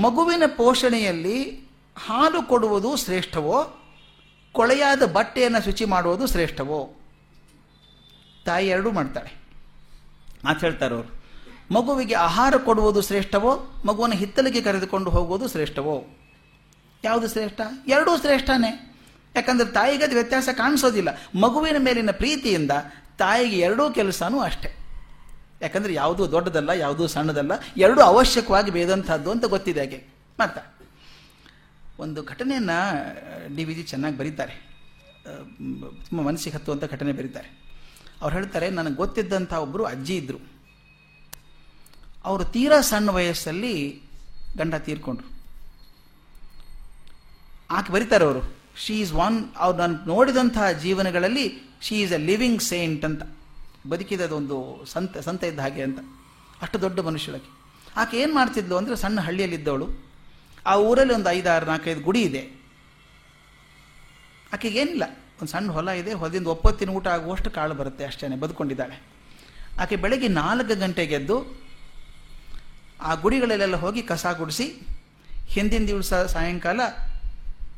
ಮಗುವಿನ 0.00 0.42
ಪೋಷಣೆಯಲ್ಲಿ 0.56 1.68
ಹಾಲು 2.06 2.42
ಕೊಡುವುದು 2.42 2.96
ಶ್ರೇಷ್ಠವೋ, 2.96 3.82
ಕೊಳೆಯಾದ 4.52 5.12
ಬಟ್ಟೆಯನ್ನು 5.12 5.64
ಶುಚಿ 5.64 5.84
ಮಾಡುವುದು 5.84 6.26
ಶ್ರೇಷ್ಠವೋ? 6.26 6.94
ತಾಯಿ 8.44 8.68
ಎರಡೂ 8.68 8.90
ಮಾಡ್ತಾಳೆ. 8.90 9.32
ಅವರು. 10.84 11.18
ಮಗುವಿಗೆ 11.74 12.14
ಆಹಾರ 12.14 12.56
ಕೊಡುವುದು 12.56 13.02
ಶ್ರೇಷ್ಠವೋ, 13.02 13.82
ಮಗುವನ್ನು 13.86 14.16
ಹಿತ್ತಲಿಗೆ 14.16 14.60
ಕರೆದುಕೊಂಡು 14.60 15.10
ಹೋಗುವುದು 15.10 15.48
ಶ್ರೇಷ್ಠವೋ? 15.48 16.04
ಯಾವುದು 17.04 17.28
ಶ್ರೇಷ್ಠ? 17.28 17.60
ಎರಡೂ 17.86 18.18
ಶ್ರೇಷ್ಠನೇ. 18.18 18.96
ಯಾಕಂದ್ರೆ 19.34 19.70
ತಾಯಿಗೆ 19.70 20.04
ಅದು 20.04 20.14
ವ್ಯತ್ಯಾಸ 20.14 20.48
ಕಾಣಿಸೋದಿಲ್ಲ. 20.52 21.38
ಮಗುವಿನ 21.40 21.76
ಮೇಲಿನ 21.78 22.10
ಪ್ರೀತಿಯಿಂದ 22.10 22.70
ತಾಯಿಗೆ 23.18 23.58
ಎರಡೂ 23.58 23.90
ಕೆಲಸನೂ 23.90 24.40
ಅಷ್ಟೇ. 24.40 24.77
ಯಾಕಂದ್ರೆ 25.60 25.94
ಯಾವುದೂ 25.94 26.30
ದೊಡ್ಡದಲ್ಲ, 26.30 26.70
ಯಾವುದೂ 26.70 27.06
ಸಣ್ಣದಲ್ಲ, 27.06 27.52
ಎರಡೂ 27.76 28.00
ಅವಶ್ಯಕವಾಗಿ 28.00 28.70
ಬೇದಂಥದ್ದು 28.70 29.30
ಅಂತ 29.30 29.44
ಗೊತ್ತಿದೆ 29.44 29.80
ಹಾಗೆ. 29.80 29.98
ಮಾಡ್ತಾ. 30.38 30.62
ಒಂದು 31.98 32.22
ಘಟನೆಯನ್ನು 32.22 32.76
ಡಿ 33.56 33.64
ವಿ 33.64 33.74
ಜಿ 33.74 33.82
ಚೆನ್ನಾಗಿ 33.82 34.18
ಬರೀತಾರೆ. 34.18 34.54
ತುಂಬ 36.08 36.20
ಮನಸ್ಸಿಗೆ 36.22 36.56
ಹತ್ತುವಂಥ 36.56 36.84
ಘಟನೆ 36.84 37.12
ಬರೀತಾರೆ. 37.12 37.48
ಅವ್ರು 38.22 38.36
ಹೇಳ್ತಾರೆ, 38.36 38.70
ನನಗೆ 38.70 38.94
ಗೊತ್ತಿದ್ದಂಥ 38.94 39.52
ಒಬ್ಬರು 39.52 39.84
ಅಜ್ಜಿ 39.84 40.16
ಇದ್ದರು 40.16 40.38
ಅವರು 42.24 42.44
ತೀರಾ 42.44 42.80
ಸಣ್ಣ 42.80 43.10
ವಯಸ್ಸಲ್ಲಿ 43.10 43.74
ಗಂಡ 44.56 44.74
ತೀರ್ಕೊಂಡ್ರು. 44.74 45.28
ಆಕೆ 47.70 47.92
ಬರೀತಾರೆ 47.92 48.24
ಅವರು. 48.24 48.42
ಶೀ 48.84 48.94
ಈಸ್ 49.00 49.12
ಒನ್ 49.12 49.36
ಅವ್ರು 49.56 49.78
ನಾನು 49.78 49.94
ನೋಡಿದಂತಹ 50.06 50.70
ಜೀವನಗಳಲ್ಲಿ 50.70 51.46
she 51.82 51.94
is 52.02 52.12
a 52.12 52.16
living 52.16 52.62
saint 52.62 53.04
ಅಂತ. 53.04 53.22
ಬದುಕಿದದೊಂದು 53.88 54.56
ಸಂತ 54.92 55.18
ಸಂತ 55.18 55.44
ಇದ್ದ 55.44 55.60
ಹಾಗೆ 55.60 55.82
ಅಂತ. 55.82 56.00
ಅಷ್ಟು 56.62 56.80
ದೊಡ್ಡ 56.80 57.00
ಮನುಷ್ಯಳಕ್ಕೆ. 57.00 57.50
ಆಕೆ 57.96 58.16
ಏನು 58.22 58.32
ಮಾಡ್ತಿದ್ಲು 58.34 58.76
ಅಂದರೆ 58.76 58.96
ಸಣ್ಣ 58.96 59.20
ಹಳ್ಳಿಯಲ್ಲಿದ್ದವಳು. 59.20 59.86
ಆ 60.66 60.76
ಊರಲ್ಲಿ 60.88 61.14
ಒಂದು 61.14 61.30
ಐದಾರು, 61.30 61.66
ನಾಲ್ಕೈದು 61.66 62.00
ಗುಡಿ 62.00 62.22
ಇದೆ. 62.22 62.42
ಆಕೆಗೇನಿಲ್ಲ 64.52 65.04
ಒಂದು 65.40 65.50
ಸಣ್ಣ 65.52 65.70
ಹೊಲ 65.70 65.88
ಇದೆ. 65.88 66.12
ಹೊಲದಿಂದ 66.12 66.46
ಒಪ್ಪತ್ತಿನ 66.46 66.90
ಊಟ 66.90 67.06
ಆಗುವಷ್ಟು 67.06 67.50
ಕಾಳು 67.50 67.74
ಬರುತ್ತೆ 67.74 68.04
ಅಷ್ಟೇ 68.04 68.28
ಬದುಕೊಂಡಿದ್ದಾಳೆ. 68.28 68.96
ಆಕೆ 69.80 69.96
ಬೆಳಗ್ಗೆ 69.96 70.28
ನಾಲ್ಕು 70.28 70.74
ಗಂಟೆಗೆದ್ದು 70.80 71.36
ಆ 73.00 73.14
ಗುಡಿಗಳಲ್ಲೆಲ್ಲ 73.14 73.76
ಹೋಗಿ 73.76 74.02
ಕಸ 74.02 74.26
ಗುಡಿಸಿ, 74.38 74.66
ಹಿಂದಿನ 75.54 75.86
ದಿವಸ 75.86 76.14
ಸಾಯಂಕಾಲ 76.14 76.80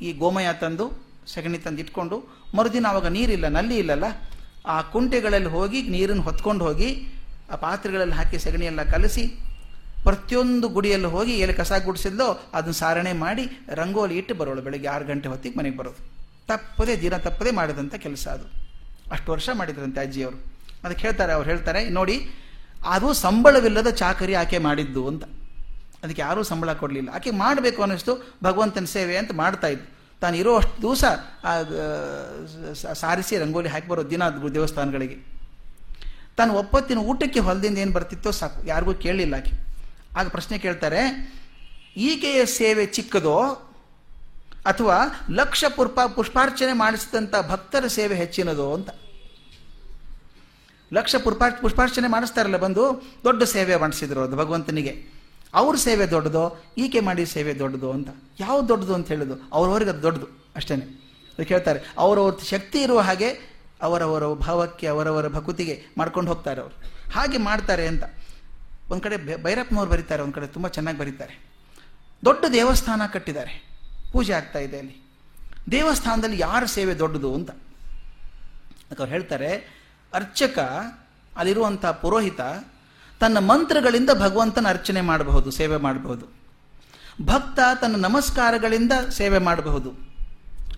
ಈ 0.02 0.12
ಗೋಮಯ 0.12 0.49
ತಂದು 0.61 0.87
ಸಗಣಿ 1.26 1.59
ತಂದು 1.59 1.81
ಇಟ್ಕೊಂಡು, 1.81 2.17
ಮರುದಿನ 2.55 2.87
ಆವಾಗ 2.87 3.07
ನೀರಿಲ್ಲ, 3.07 3.49
ನಲ್ಲಿ 3.49 3.76
ಇಲ್ಲಲ್ಲ 3.79 4.07
ಆ 4.67 4.81
ಕುಂಟೆಗಳಲ್ಲಿ 4.81 5.49
ಹೋಗಿ, 5.49 5.83
ನೀರನ್ನು 5.83 6.23
ಹೊತ್ಕೊಂಡು 6.23 6.64
ಹೋಗಿ, 6.64 7.07
ಆ 7.52 7.55
ಪಾತ್ರೆಗಳಲ್ಲಿ 7.55 8.14
ಹಾಕಿ 8.14 8.38
ಸಗಣಿಯೆಲ್ಲ 8.38 8.83
ಕಲಸಿ, 8.83 9.26
ಪ್ರತಿಯೊಂದು 10.02 10.69
ಗುಡಿಯಲ್ಲಿ 10.69 11.07
ಹೋಗಿ 11.07 11.33
ಎಲ್ಲಿ 11.33 11.57
ಕಸ 11.57 11.73
ಗುಡಿಸಿದ್ಲೋ 11.85 12.50
ಅದನ್ನು 12.55 12.73
ಸಾರಣೆ 12.73 13.12
ಮಾಡಿ 13.12 13.50
ರಂಗೋಲಿ 13.69 14.17
ಇಟ್ಟು 14.17 14.35
ಬರೋಳು 14.35 14.62
ಬೆಳಗ್ಗೆ 14.62 14.88
ಆರು 14.88 15.05
ಗಂಟೆ 15.05 15.29
ಹೊತ್ತಿಗೆ 15.29 15.59
ಮನೆಗೆ 15.59 15.76
ಬರೋದು. 15.76 16.11
ತಪ್ಪದೇ, 16.47 16.97
ದಿನ 16.97 17.17
ತಪ್ಪದೇ 17.17 17.50
ಮಾಡಿದಂಥ 17.50 17.95
ಕೆಲಸ 17.95 18.29
ಅದು. 18.29 18.45
ಅಷ್ಟು 19.12 19.33
ವರ್ಷ 19.33 19.50
ಮಾಡಿದ್ರಂತೆ 19.55 20.00
ಅಜ್ಜಿಯವರು. 20.00 20.45
ಅದಕ್ಕೆ 20.85 21.02
ಹೇಳ್ತಾರೆ, 21.02 21.33
ಅವ್ರು 21.33 21.50
ಹೇಳ್ತಾರೆ, 21.50 21.88
ನೋಡಿ, 21.88 22.31
ಅದು 22.87 23.12
ಸಂಬಳವಿಲ್ಲದ 23.12 23.90
ಚಾಕರಿ 23.90 24.35
ಆಕೆ 24.35 24.59
ಮಾಡಿದ್ದು 24.59 25.09
ಅಂತ. 25.09 25.25
ಅದಕ್ಕೆ 26.04 26.23
ಯಾರೂ 26.23 26.43
ಸಂಬಳ 26.43 26.73
ಕೊಡಲಿಲ್ಲ. 26.73 27.08
ಆಕೆ 27.15 27.30
ಮಾಡಬೇಕು 27.30 27.82
ಅನ್ನಿಸ್ತು, 27.82 28.37
ಭಗವಂತನ 28.45 28.84
ಸೇವೆ 28.84 29.17
ಅಂತ 29.17 29.30
ಮಾಡ್ತಾ 29.34 29.67
ಇದ್ದು 29.67 30.00
ತಾನು 30.21 30.35
ಇರೋ 30.37 30.52
ಅಷ್ಟು 30.56 30.76
ದಿವಸ 30.83 31.04
ಸಾರಿಸಿ 33.02 33.35
ರಂಗೋಲಿ 33.39 33.71
ಹಾಕಿ 33.75 33.89
ಬರೋ 33.89 34.02
ದಿನ 34.11 34.23
ದೇವಸ್ಥಾನಗಳಿಗೆ. 34.54 35.17
ತಾನು 36.39 36.52
ಒಪ್ಪತ್ತಿನ 36.54 37.00
ಊಟಕ್ಕೆ 37.11 37.41
ಹೊಲದಿಂದ 37.47 37.78
ಏನು 37.78 37.93
ಬರ್ತಿತ್ತೋ 37.93 38.30
ಸಾಕು. 38.41 38.59
ಯಾರಿಗೂ 38.67 38.93
ಕೇಳಲಿಲ್ಲ 39.04 39.35
ಆಕೆ. 39.37 39.52
ಆಗ 40.19 40.26
ಪ್ರಶ್ನೆ 40.28 40.56
ಕೇಳ್ತಾರೆ, 40.59 41.02
ಈಕೆಯ 41.97 42.41
ಸೇವೆ 42.59 42.85
ಚಿಕ್ಕದೋ? 42.97 43.37
ಅಥವಾ 44.67 44.97
ಲಕ್ಷ 45.30 45.65
ಪುರ್ಪ 45.76 46.00
ಪುಷ್ಪಾರ್ಚನೆ 46.17 46.73
ಮಾಡಿಸಿದಂಥ 46.73 47.35
ಭಕ್ತರ 47.49 47.85
ಸೇವೆ 47.87 48.15
ಹೆಚ್ಚಿನದೋ 48.15 48.67
ಅಂತ. 48.75 48.91
ಲಕ್ಷ 50.93 51.17
ಪುರ್ಪಾ 51.25 51.47
ಪುಷ್ಪಾರ್ಚನೆ 51.61 52.09
ಮಾಡಿಸ್ತಾರಲ್ಲ 52.09 52.59
ಬಂದು, 52.67 52.85
ದೊಡ್ಡ 53.25 53.43
ಸೇವೆ 53.54 53.76
ಮಾಡಿಸಿದ್ರು 53.76 54.21
ಅದು 54.21 54.37
ಭಗವಂತನಿಗೆ. 54.37 54.95
ಅವ್ರ 55.54 55.76
ಸೇವೆ 55.76 56.10
ದೊಡ್ಡದೋ, 56.10 56.65
ಈಕೆ 56.78 57.00
ಮಾಡಿ 57.00 57.26
ಸೇವೆ 57.26 57.58
ದೊಡ್ಡದು 57.58 57.93
ಅಂತ. 57.93 58.08
ಯಾವ್ದು 58.41 58.69
ದೊಡ್ಡದು 58.69 58.95
ಅಂತ 58.95 59.08
ಹೇಳೋದು? 59.08 59.49
ಅವ್ರವ್ರಿಗೆ 59.52 59.91
ಅದು 59.91 60.02
ದೊಡ್ಡದು 60.02 60.26
ಅಷ್ಟೇ 60.56 60.75
ಅದಕ್ಕೆ 60.75 61.54
ಹೇಳ್ತಾರೆ, 61.54 61.80
ಅವರವ್ರ 61.99 62.43
ಶಕ್ತಿ 62.43 62.82
ಇರುವ 62.82 63.00
ಹಾಗೆ 63.00 63.50
ಅವರವರ 63.82 64.34
ಭಾವಕ್ಕೆ, 64.34 64.86
ಅವರವರ 64.86 65.28
ಭಕುತಿಗೆ 65.28 65.82
ಮಾಡ್ಕೊಂಡು 65.99 66.32
ಹೋಗ್ತಾರೆ 66.32 66.60
ಅವರು. 66.60 66.75
ಹಾಗೆ 67.13 67.39
ಮಾಡ್ತಾರೆ 67.39 67.86
ಅಂತ. 67.86 68.04
ಒಂದು 68.89 69.02
ಕಡೆ 69.02 69.43
ಭೈರಪ್ಪನವ್ರು 69.43 69.91
ಬರೀತಾರೆ, 69.91 70.23
ಒಂದು 70.23 70.34
ಕಡೆ 70.34 70.47
ತುಂಬ 70.47 70.69
ಚೆನ್ನಾಗಿ 70.69 70.99
ಬರೀತಾರೆ. 70.99 71.50
ದೊಡ್ಡ 72.25 72.45
ದೇವಸ್ಥಾನ 72.52 73.02
ಕಟ್ಟಿದ್ದಾರೆ. 73.13 73.71
ಪೂಜೆ 74.13 74.32
ಆಗ್ತಾ 74.32 74.58
ಇದೆ 74.58 74.78
ಅಲ್ಲಿ. 74.78 75.02
ದೇವಸ್ಥಾನದಲ್ಲಿ 75.71 76.39
ಯಾರ 76.39 76.65
ಸೇವೆ 76.65 76.99
ದೊಡ್ಡದು 76.99 77.34
ಅಂತ. 77.34 77.50
ಅವ್ರು 77.50 79.04
ಹೇಳ್ತಾರೆ, 79.04 79.80
ಅರ್ಚಕ 80.15 80.58
ಅಲ್ಲಿರುವಂಥ 81.36 81.86
ಪುರೋಹಿತ 81.86 82.41
ತನ್ನ 83.21 83.39
ಮಂತ್ರಗಳಿಂದ 83.39 84.11
ಭಗವಂತನ 84.11 84.67
ಅರ್ಚನೆ 84.69 85.00
ಮಾಡಬಹುದು, 85.00 85.50
ಸೇವೆ 85.50 85.76
ಮಾಡಬಹುದು. 85.76 86.26
ಭಕ್ತ 87.26 87.59
ತನ್ನ 87.80 87.97
ನಮಸ್ಕಾರಗಳಿಂದ 87.97 88.93
ಸೇವೆ 89.11 89.39
ಮಾಡಬಹುದು. 89.39 90.11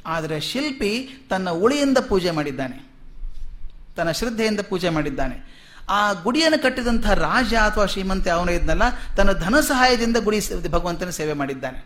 ಆದರೆ 0.06 0.40
ಶಿಲ್ಪಿ 0.40 1.08
ತನ್ನ 1.30 1.50
ಉಳಿಯಿಂದ 1.50 1.98
ಪೂಜೆ 1.98 2.30
ಮಾಡಿದ್ದಾನೆ. 2.30 2.92
ತನ್ನ 3.96 4.10
ಶ್ರದ್ಧೆಯಿಂದ 4.10 4.60
ಪೂಜೆ 4.60 4.88
ಮಾಡಿದ್ದಾನೆ. 4.88 5.62
ಆ 5.90 6.12
ಗುಡಿಯನ್ನು 6.12 6.62
ಕಟ್ಟಿದಂಥ 6.62 7.06
ರಾಜ 7.06 7.54
ಅಥವಾ 7.54 7.86
ಶ್ರೀಮಂತ 7.86 8.28
ಅವನೇ 8.28 8.54
ಇದ್ನಲ್ಲ, 8.54 8.82
ತನ್ನ 9.16 9.32
ಧನ 9.32 9.60
ಸಹಾಯದಿಂದ 9.60 10.16
ಗುಡಿ 10.16 10.68
ಭಗವಂತನ 10.70 11.10
ಸೇವೆ 11.10 11.32
ಮಾಡಿದ್ದಾನೆ. 11.32 11.78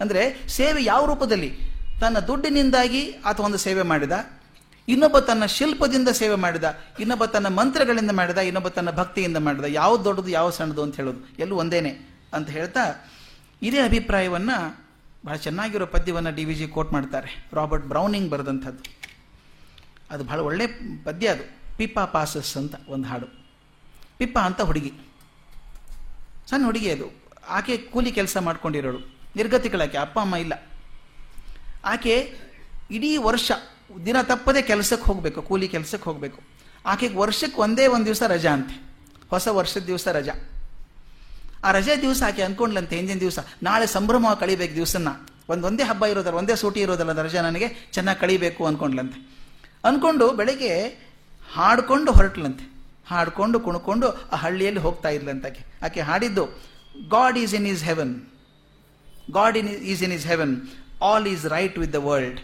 ಅಂದರೆ 0.00 0.48
ಸೇವೆ 0.48 0.84
ಯಾವ 0.84 1.06
ರೂಪದಲ್ಲಿ? 1.06 1.58
ತನ್ನ 2.00 2.18
ದುಡ್ಡಿನಿಂದಾಗಿ 2.18 3.14
ಆತ 3.24 3.40
ಒಂದು 3.40 3.58
ಸೇವೆ 3.58 3.82
ಮಾಡಿದ? 3.82 4.12
ಇನ್ನೊಬ್ಬ 4.88 5.18
ತನ್ನ 5.18 5.44
ಶಿಲ್ಪದಿಂದ 5.44 6.08
ಸೇವೆ 6.08 6.34
ಮಾಡಿದ, 6.34 6.78
ಇನ್ನೊಬ್ಬ 7.00 7.24
ತನ್ನ 7.24 7.48
ಮಂತ್ರಗಳಿಂದ 7.48 8.10
ಮಾಡಿದ, 8.10 8.38
ಇನ್ನೊಬ್ಬ 8.38 8.68
ತನ್ನ 8.68 8.90
ಭಕ್ತಿಯಿಂದ 8.90 9.36
ಮಾಡಿದ 9.36 9.64
ಯಾವ 9.64 9.96
ದೊಡ್ಡದು, 9.96 10.28
ಯಾವ 10.28 10.50
ಸಣ್ಣದು 10.50 10.82
ಅಂತ 10.82 10.96
ಹೇಳೋದು, 10.96 11.18
ಎಲ್ಲೂ 11.38 11.56
ಒಂದೇನೆ 11.56 12.20
ಅಂತ 12.32 12.50
ಹೇಳ್ತಾ 12.50 13.10
ಇದೇ 13.62 13.80
ಅಭಿಪ್ರಾಯವನ್ನು 13.80 14.82
ಬಹಳ 15.24 15.36
ಚೆನ್ನಾಗಿರೋ 15.36 15.86
ಪದ್ಯವನ್ನು 15.86 16.34
ಡಿ 16.34 16.44
ವಿ 16.44 16.54
ಜಿ 16.54 16.68
ಕೋಟ್ 16.68 16.92
ಮಾಡ್ತಾರೆ. 16.92 17.48
ರಾಬರ್ಟ್ 17.52 17.86
ಬ್ರೌನಿಂಗ್ 17.86 18.30
ಬರೆದಂಥದ್ದು. 18.30 18.82
ಅದು 20.10 20.24
ಬಹಳ 20.24 20.40
ಒಳ್ಳೆ 20.40 20.66
ಪದ್ಯ 21.04 21.28
ಅದು. 21.28 21.76
ಪಿಪಾ 21.76 22.04
ಪಾಸಸ್ 22.04 22.56
ಅಂತ 22.56 22.74
ಒಂದು 22.88 23.08
ಹಾಡು. 23.08 23.26
ಪಿಪ್ಪ 24.18 24.38
ಅಂತ 24.38 24.60
ಹುಡುಗಿ. 24.60 24.92
ಸಣ್ಣ 26.50 26.64
ಹುಡುಗಿ 26.64 26.90
ಅದು. 26.90 27.22
ಆಕೆ 27.48 27.76
ಕೂಲಿ 27.76 28.12
ಕೆಲಸ 28.12 28.36
ಮಾಡ್ಕೊಂಡಿರೋಳು 28.36 28.98
ನಿರ್ಗತಿಗಳಾಕೆ, 29.36 29.98
ಅಪ್ಪ, 29.98 30.20
ಅಮ್ಮ 30.20 30.36
ಇಲ್ಲ. 30.36 30.68
ಆಕೆ 31.84 32.38
ಇಡೀ 32.90 33.16
ವರ್ಷ 33.16 33.52
ದಿನ 34.06 34.16
ತಪ್ಪದೆ 34.22 34.62
ಕೆಲಸಕ್ಕೆ 34.62 35.06
ಹೋಗಬೇಕು, 35.10 35.42
ಕೂಲಿ 35.42 35.68
ಕೆಲಸಕ್ಕೆ 35.68 36.06
ಹೋಗಬೇಕು. 36.10 36.38
ಆಕೆಗೆ 36.92 37.16
ವರ್ಷಕ್ಕೆ 37.16 37.60
ಒಂದೇ 37.60 37.86
ಒಂದು 37.86 38.06
ದಿವಸ 38.10 38.22
ರಜಾ 38.34 38.52
ಅಂತೆ. 38.52 38.74
ಹೊಸ 39.30 39.48
ವರ್ಷದ 39.58 39.84
ದಿವಸ 39.90 40.08
ರಜಾ. 40.08 40.34
ಆ 41.64 41.70
ರಜೆ 41.70 41.94
ದಿವಸ 42.00 42.22
ಆಕೆ 42.26 42.42
ಅಂದ್ಕೊಂಡ್ಲಂತೆ 42.42 42.96
ಹಿಂದಿನ 42.96 43.18
ದಿವಸ. 43.18 43.38
ನಾಳೆ 43.62 43.86
ಸಂಭ್ರಮ 43.86 44.34
ಕಳಿಬೇಕು 44.40 44.74
ದಿವಸನ 44.74 45.08
ಒಂದೊಂದೇ 45.48 45.68
ಒಂದೇ 45.68 45.84
ಹಬ್ಬ 45.90 46.04
ಇರೋದಲ್ಲ, 46.12 46.36
ಒಂದೇ 46.36 46.54
ಸೂಟಿ 46.56 46.80
ಇರೋದಲ್ಲ 46.80 47.12
ರಜೆ 47.26 47.40
ನನಗೆ, 47.48 47.68
ಚೆನ್ನಾಗಿ 47.94 48.20
ಕಳಿಬೇಕು 48.20 48.62
ಅಂದ್ಕೊಂಡ್ಲಂತೆ 48.66 49.18
ಅಂದ್ಕೊಂಡು 49.88 50.26
ಬೆಳಗ್ಗೆ 50.40 50.72
ಹಾಡ್ಕೊಂಡು 51.54 52.10
ಹೊರಟ್ಲಂತೆ. 52.12 52.64
ಹಾಡ್ಕೊಂಡು 53.10 53.60
ಕುಣ್ಕೊಂಡು 53.60 54.08
ಆ 54.32 54.36
ಹಳ್ಳಿಯಲ್ಲಿ 54.42 54.80
ಹೋಗ್ತಾ 54.80 55.08
ಇದ್ಲಂತ 55.08 55.46
ಆಕೆ. 55.46 55.62
ಆಕೆ 55.86 56.00
ಹಾಡಿದ್ದು 56.00 56.44
God 57.14 57.38
is 57.38 57.54
in 57.54 57.66
is 57.66 57.82
heaven 57.84 58.12
God 59.38 59.56
in 59.60 59.68
is 59.92 60.02
in 60.02 60.12
is 60.12 60.26
heaven 60.26 60.54
all 61.08 61.26
is 61.26 61.44
right 61.46 61.76
with 61.82 61.92
the 61.92 62.00
world 62.08 62.40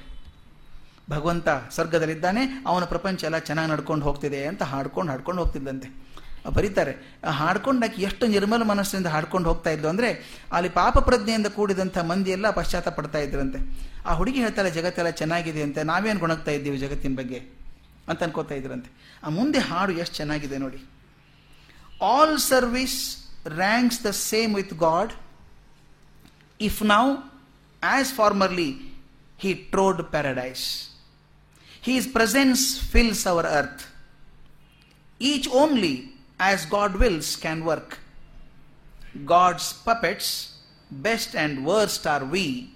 ಭಗವಂತ 1.11 1.49
ಸ್ವರ್ಗದಲ್ಲಿದ್ದಾನೆ, 1.71 2.43
ಅವನ 2.67 2.85
ಪ್ರಪಂಚ 2.85 3.25
ಎಲ್ಲ 3.25 3.39
ಚೆನ್ನಾಗಿ 3.39 3.71
ನಡ್ಕೊಂಡು 3.71 4.05
ಹೋಗ್ತಿದೆ 4.05 4.47
ಅಂತ 4.47 4.63
ಹಾಡ್ಕೊಂಡು 4.63 5.13
ಹಾಡ್ಕೊಂಡು 5.13 5.43
ಹೋಗ್ತಿದ್ದಂತೆ. 5.43 6.09
ಬರೀತಾರೆ. 6.55 6.93
ಹಾಡ್ಕೊಂಡಾಕಿ 7.31 8.03
ಎಷ್ಟು 8.03 8.27
ನಿರ್ಮಲ 8.27 8.63
ಮನಸ್ಸಿನಿಂದ 8.63 9.07
ಹಾಡ್ಕೊಂಡು 9.07 9.49
ಹೋಗ್ತಾ 9.49 9.71
ಇದ್ಲು 9.71 9.89
ಅಂದರೆ, 9.89 10.11
ಅಲ್ಲಿ 10.53 10.69
ಪಾಪ 10.69 10.99
ಪ್ರಜ್ಞೆಯಿಂದ 10.99 11.47
ಕೂಡಿದಂಥ 11.47 11.99
ಮಂದಿ 11.99 12.31
ಎಲ್ಲ 12.31 12.51
ಪಶ್ಚಾತ್ತ 12.51 12.89
ಪಡ್ತಾ 12.89 13.19
ಇದ್ರಂತೆ. 13.19 13.59
ಆ 14.07 14.15
ಹುಡುಗಿ 14.15 14.41
ಹೇಳ್ತಾಳೆ 14.41 14.71
ಜಗತ್ತೆಲ್ಲ 14.71 15.11
ಚೆನ್ನಾಗಿದೆ 15.11 15.63
ಅಂತ, 15.63 15.79
ನಾವೇನು 15.79 16.21
ಗುಣಗ್ತಾ 16.21 16.51
ಇದ್ದೀವಿ 16.51 16.79
ಜಗತ್ತಿನ 16.79 17.17
ಬಗ್ಗೆ? 17.17 17.41
ಅಂತ 18.09 18.23
ಅನ್ಕೋತಾ 18.23 18.55
ಇದ್ರಂತೆ. 18.55 19.19
ಆ 19.25 19.29
ಮುಂದೆ 19.29 19.59
ಹಾಡು 19.59 19.93
ಎಷ್ಟು 19.93 20.17
ಚೆನ್ನಾಗಿದೆ 20.17 20.59
ನೋಡಿ. 20.59 20.81
All 22.03 22.39
service 22.39 22.99
ranks 23.47 24.05
the 24.05 24.11
same 24.11 24.55
with 24.55 24.75
God 24.75 25.13
if 26.61 26.83
ನಾವು 26.83 27.11
as 27.83 28.15
formerly 28.15 28.71
he 29.39 29.55
trod 29.55 30.03
paradise. 30.03 30.98
His 31.83 32.07
presence 32.07 32.79
fills 32.79 33.27
our 33.27 33.45
earth. 33.45 33.87
Each 35.21 35.49
only 35.53 35.95
as 36.41 36.67
God 36.67 36.97
wills 36.97 37.37
can 37.37 37.65
work. 37.65 37.99
God's 39.25 39.73
puppets, 39.73 40.29
best 40.91 41.35
and 41.35 41.65
worst 41.65 42.07
are 42.07 42.25
we. 42.25 42.71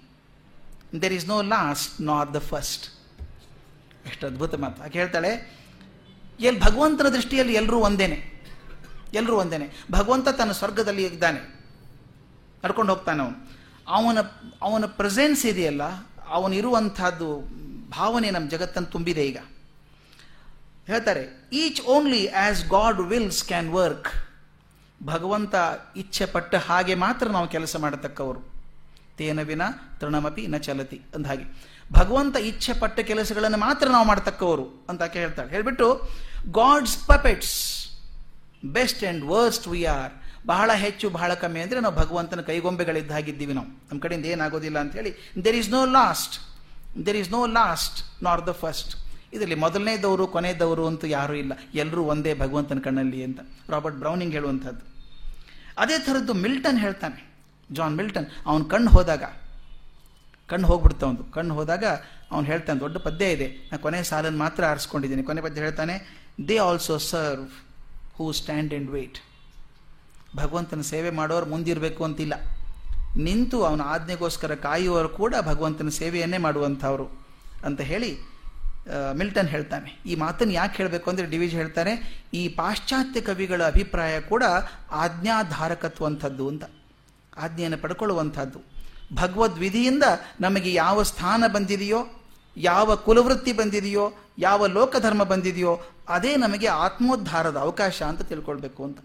There 0.93 1.11
is 1.11 1.27
no 1.27 1.41
last 1.41 1.99
nor 1.99 2.25
the 2.27 2.41
first. 2.41 2.81
ಎಷ್ಟು 4.05 4.23
ಅದ್ಭುತ 4.27 4.53
ಮಾತು 4.63 4.79
ಆಕೆ 4.85 4.97
ಹೇಳ್ತಾಳೆ 4.99 5.29
ಎಲ್ಲಿ 6.47 6.59
ಭಗವಂತನ 6.59 7.09
ದೃಷ್ಟಿಯಲ್ಲಿ 7.09 7.53
ಎಲ್ಲರೂ 7.53 7.77
ಒಂದೇನೆ 7.79 8.17
ಎಲ್ಲರೂ 9.13 9.35
ಒಂದೇನೆ 9.35 9.67
ಭಗವಂತ 9.91 10.29
ತನ್ನ 10.39 10.51
ಸ್ವರ್ಗದಲ್ಲಿ 10.51 11.03
ಇದ್ದಾನೆ 11.05 11.39
ನಡ್ಕೊಂಡು 12.63 12.91
ಹೋಗ್ತಾನೆ 12.93 13.23
ಅವನು 13.23 13.35
ಅವನ 13.87 14.19
ಅವನ 14.67 14.85
ಪ್ರೆಸೆನ್ಸ್ 14.99 15.43
ಇದೆಯಲ್ಲ 15.51 15.83
ಅವನಿರುವಂತಹದ್ದು 16.37 17.29
ಭಾವನೆ 17.97 18.29
ನಮ್ಮ 18.35 18.47
ಜಗತ್ತನ್ನು 18.53 18.89
ತುಂಬಿದೆ 18.95 19.23
ಈಗ. 19.31 19.39
ಹೇಳ್ತಾರೆ 20.89 21.23
each 21.61 21.81
only 21.95 22.23
as 22.45 22.61
God 22.75 23.01
wills 23.11 23.43
can 23.51 23.69
work 23.79 24.09
ಭಗವಂತ 25.11 25.55
ಇಚ್ಛೆ 26.01 26.25
ಪಟ್ಟ 26.33 26.55
ಹಾಗೆ 26.67 26.95
ಮಾತ್ರ 27.05 27.25
ನಾವು 27.35 27.47
ಕೆಲಸ 27.55 27.75
ಮಾಡತಕ್ಕವರು. 27.83 28.41
ತೇನ 29.17 29.41
ವಿನ 29.49 29.63
ತೃಣಮಪಿ 29.99 30.43
ನ 30.53 30.57
ಚಲತಿ 30.67 30.99
ಅಂದ 31.15 31.25
ಹಾಗೆ. 31.31 31.45
ಭಗವಂತ 31.99 32.35
ಇಚ್ಛೆ 32.49 32.73
ಪಟ್ಟ 32.81 32.99
ಕೆಲಸಗಳನ್ನು 33.09 33.59
ಮಾತ್ರ 33.65 33.85
ನಾವು 33.95 34.05
ಮಾಡತಕ್ಕವರು 34.11 34.65
ಅಂತ 34.89 35.03
ಹೇಳ್ತಾಳೆ. 35.23 35.49
ಹೇಳ್ಬಿಟ್ಟು 35.55 35.87
God's 36.59 36.97
puppets 37.11 37.57
best 38.77 39.01
and 39.03 39.23
worst 39.33 39.67
we 39.73 39.81
are 39.97 40.13
ಬಹಳ 40.51 40.69
ಹೆಚ್ಚು, 40.85 41.05
ಬಹಳ 41.17 41.31
ಕಮ್ಮಿ 41.41 41.59
ಅಂದರೆ 41.65 41.79
ನಾವು 41.83 41.95
ಭಗವಂತನ 41.95 42.41
ಕೈಗೊಂಬೆಗಳಿದ್ದ 42.49 43.11
ಹಾಗಿದ್ದೀವಿ 43.17 43.53
ನಾವು. 43.59 43.69
ನಮ್ಮ 43.89 43.99
ಕಡೆಯಿಂದ 44.05 44.27
ಏನಾಗೋದಿಲ್ಲ 44.35 44.77
ಅಂತ 44.83 44.93
ಹೇಳಿ 44.99 45.11
there 45.45 45.57
is 45.61 45.69
no 45.77 45.81
last 45.99 46.35
there 47.05 47.17
is 47.17 47.31
no 47.31 47.45
last 47.45 48.23
nor 48.23 48.47
the 48.47 48.49
first 48.49 48.95
ಇದರಲ್ಲಿ 49.33 49.55
ಮೊದಲನೇದವರು 49.55 50.27
ಕೊನೆಯದವರು 50.27 50.87
ಅಂತೂ 50.87 51.07
ಯಾರೂ 51.07 51.33
ಇಲ್ಲ. 51.33 51.53
ಎಲ್ಲರೂ 51.73 52.03
ಒಂದೇ 52.03 52.33
ಭಗವಂತನ 52.33 52.79
ಕಣ್ಣಲ್ಲಿ 52.79 53.23
ಅಂತ. 53.23 53.39
ರಾಬರ್ಟ್ 53.69 53.97
ಬ್ರೌನಿಂಗ್ 53.97 54.33
ಹೇಳುವಂಥದ್ದು. 54.33 54.83
ಅದೇ 55.77 55.99
ಥರದ್ದು 55.99 56.33
ಮಿಲ್ಟನ್ 56.33 56.79
ಹೇಳ್ತಾನೆ. 56.79 57.33
ಜಾನ್ 57.71 57.95
ಮಿಲ್ಟನ್, 57.95 58.25
ಅವನು 58.45 58.65
ಕಣ್ಣು 58.65 58.91
ಹೋದಾಗ, 58.91 59.23
ಕಣ್ಣು 60.47 60.67
ಹೋಗ್ಬಿಡ್ತಾ 60.67 61.07
ಒಂದು 61.07 61.23
ಕಣ್ಣು 61.23 61.53
ಹೋದಾಗ 61.53 61.85
ಅವನು 62.31 62.45
ಹೇಳ್ತಾನೆ, 62.45 62.79
ದೊಡ್ಡ 62.79 62.97
ಪದ್ಯ 62.97 63.25
ಇದೆ. 63.25 63.47
ನಾನು 63.47 63.79
ಕೊನೆ 63.79 64.03
ಸಾಲನ್ನು 64.03 64.39
ಮಾತ್ರ 64.39 64.65
ಆರಿಸ್ಕೊಂಡಿದ್ದೀನಿ. 64.65 65.23
ಕೊನೆ 65.23 65.41
ಪದ್ಯ 65.41 65.61
ಹೇಳ್ತಾನೆ 65.61 65.95
they 66.47 66.57
also 66.57 66.97
serve 66.97 67.49
who 68.13 68.31
stand 68.31 68.73
and 68.73 68.91
wait 68.91 69.19
ಭಗವಂತನ 70.35 70.81
ಸೇವೆ 70.81 71.09
ಮಾಡೋರು 71.09 71.45
ಮುಂದಿರಬೇಕು 71.45 72.03
ಅಂತಿಲ್ಲ. 72.03 72.33
ನಿಂತು 73.25 73.57
ಅವನ 73.63 73.81
ಆಜ್ಞೆಗೋಸ್ಕರ 73.95 74.55
ಕಾಯುವವರು 74.55 75.09
ಕೂಡ 75.09 75.33
ಭಗವಂತನ 75.49 75.89
ಸೇವೆಯನ್ನೇ 76.01 76.39
ಮಾಡುವಂಥವ್ರು 76.45 77.07
ಅಂತ 77.67 77.81
ಹೇಳಿ 77.81 78.11
ಮಿಲ್ಟನ್ 79.19 79.47
ಹೇಳ್ತಾನೆ. 79.47 79.89
ಈ 80.05 80.13
ಮಾತನ್ನು 80.15 80.53
ಯಾಕೆ 80.53 80.75
ಹೇಳಬೇಕು 80.79 81.07
ಅಂದರೆ 81.09 81.25
ಡಿವಿಜ್ 81.25 81.53
ಹೇಳ್ತಾರೆ, 81.55 81.93
ಈ 82.33 82.41
ಪಾಶ್ಚಾತ್ಯ 82.57 83.21
ಕವಿಗಳ 83.21 83.61
ಅಭಿಪ್ರಾಯ 83.63 84.15
ಕೂಡ 84.21 84.43
ಆಜ್ಞಾಧಾರಕತ್ವಂಥದ್ದು 85.03 86.45
ಅಂತ, 86.47 86.63
ಆಜ್ಞೆಯನ್ನು 87.37 87.79
ಪಡ್ಕೊಳ್ಳುವಂಥದ್ದು. 87.83 88.59
ಭಗವದ್ವಿಧಿಯಿಂದ 89.13 90.05
ನಮಗೆ 90.41 90.73
ಯಾವ 90.73 91.03
ಸ್ಥಾನ 91.03 91.43
ಬಂದಿದೆಯೋ, 91.47 92.01
ಯಾವ 92.57 92.95
ಕುಲವೃತ್ತಿ 92.95 93.53
ಬಂದಿದೆಯೋ, 93.53 94.05
ಯಾವ 94.39 94.67
ಲೋಕಧರ್ಮ 94.77 95.23
ಬಂದಿದೆಯೋ, 95.23 95.73
ಅದೇ 96.09 96.35
ನಮಗೆ 96.35 96.67
ಆತ್ಮೋದ್ಧಾರದ 96.67 97.57
ಅವಕಾಶ 97.57 98.01
ಅಂತ 98.01 98.21
ತಿಳ್ಕೊಳ್ಬೇಕು 98.21 98.83
ಅಂತ. 98.83 98.99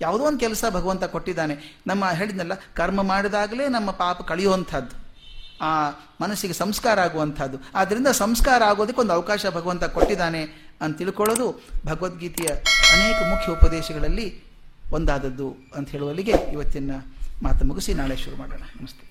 ಯಾವುದೋ 0.00 0.24
ಒಂದು 0.24 0.38
ಕೆಲಸ 0.38 0.64
ಭಗವಂತ 0.70 1.04
ಕೊಟ್ಟಿದ್ದಾನೆ. 1.04 1.78
ನಮ್ಮ 1.86 2.10
ಹೇಳಿದ್ನಲ್ಲ, 2.10 2.52
ಕರ್ಮ 2.74 3.02
ಮಾಡಿದಾಗಲೇ 3.02 3.68
ನಮ್ಮ 3.68 3.90
ಪಾಪ 3.90 4.22
ಕಳೆಯುವಂಥದ್ದು. 4.22 5.08
ಆ 5.60 5.90
ಮನಸ್ಸಿಗೆ 6.20 6.52
ಸಂಸ್ಕಾರ 6.52 7.00
ಆಗುವಂಥದ್ದು. 7.00 7.58
ಆದ್ದರಿಂದ 7.74 8.06
ಸಂಸ್ಕಾರ 8.06 8.62
ಆಗೋದಕ್ಕೆ 8.62 9.00
ಒಂದು 9.00 9.12
ಅವಕಾಶ 9.12 9.46
ಭಗವಂತ 9.46 9.84
ಕೊಟ್ಟಿದ್ದಾನೆ 9.84 10.72
ಅಂತ 10.80 10.98
ತಿಳ್ಕೊಳ್ಳೋದು 10.98 11.66
ಭಗವದ್ಗೀತೆಯ 11.86 12.46
ಅನೇಕ 12.92 13.16
ಮುಖ್ಯ 13.16 13.52
ಉಪದೇಶಗಳಲ್ಲಿ 13.52 14.42
ಒಂದಾದದ್ದು 14.92 15.56
ಅಂತ 15.76 15.88
ಹೇಳುವಲ್ಲಿಗೆ 15.88 16.30
ಇವತ್ತಿನ 16.30 16.90
ಮಾತು 17.42 17.64
ಮುಗಿಸಿ, 17.64 17.94
ನಾಳೆ 17.94 18.16
ಶುರು 18.16 18.36
ಮಾಡೋಣ. 18.36 18.60
ನಮಸ್ತೆ. 18.80 19.07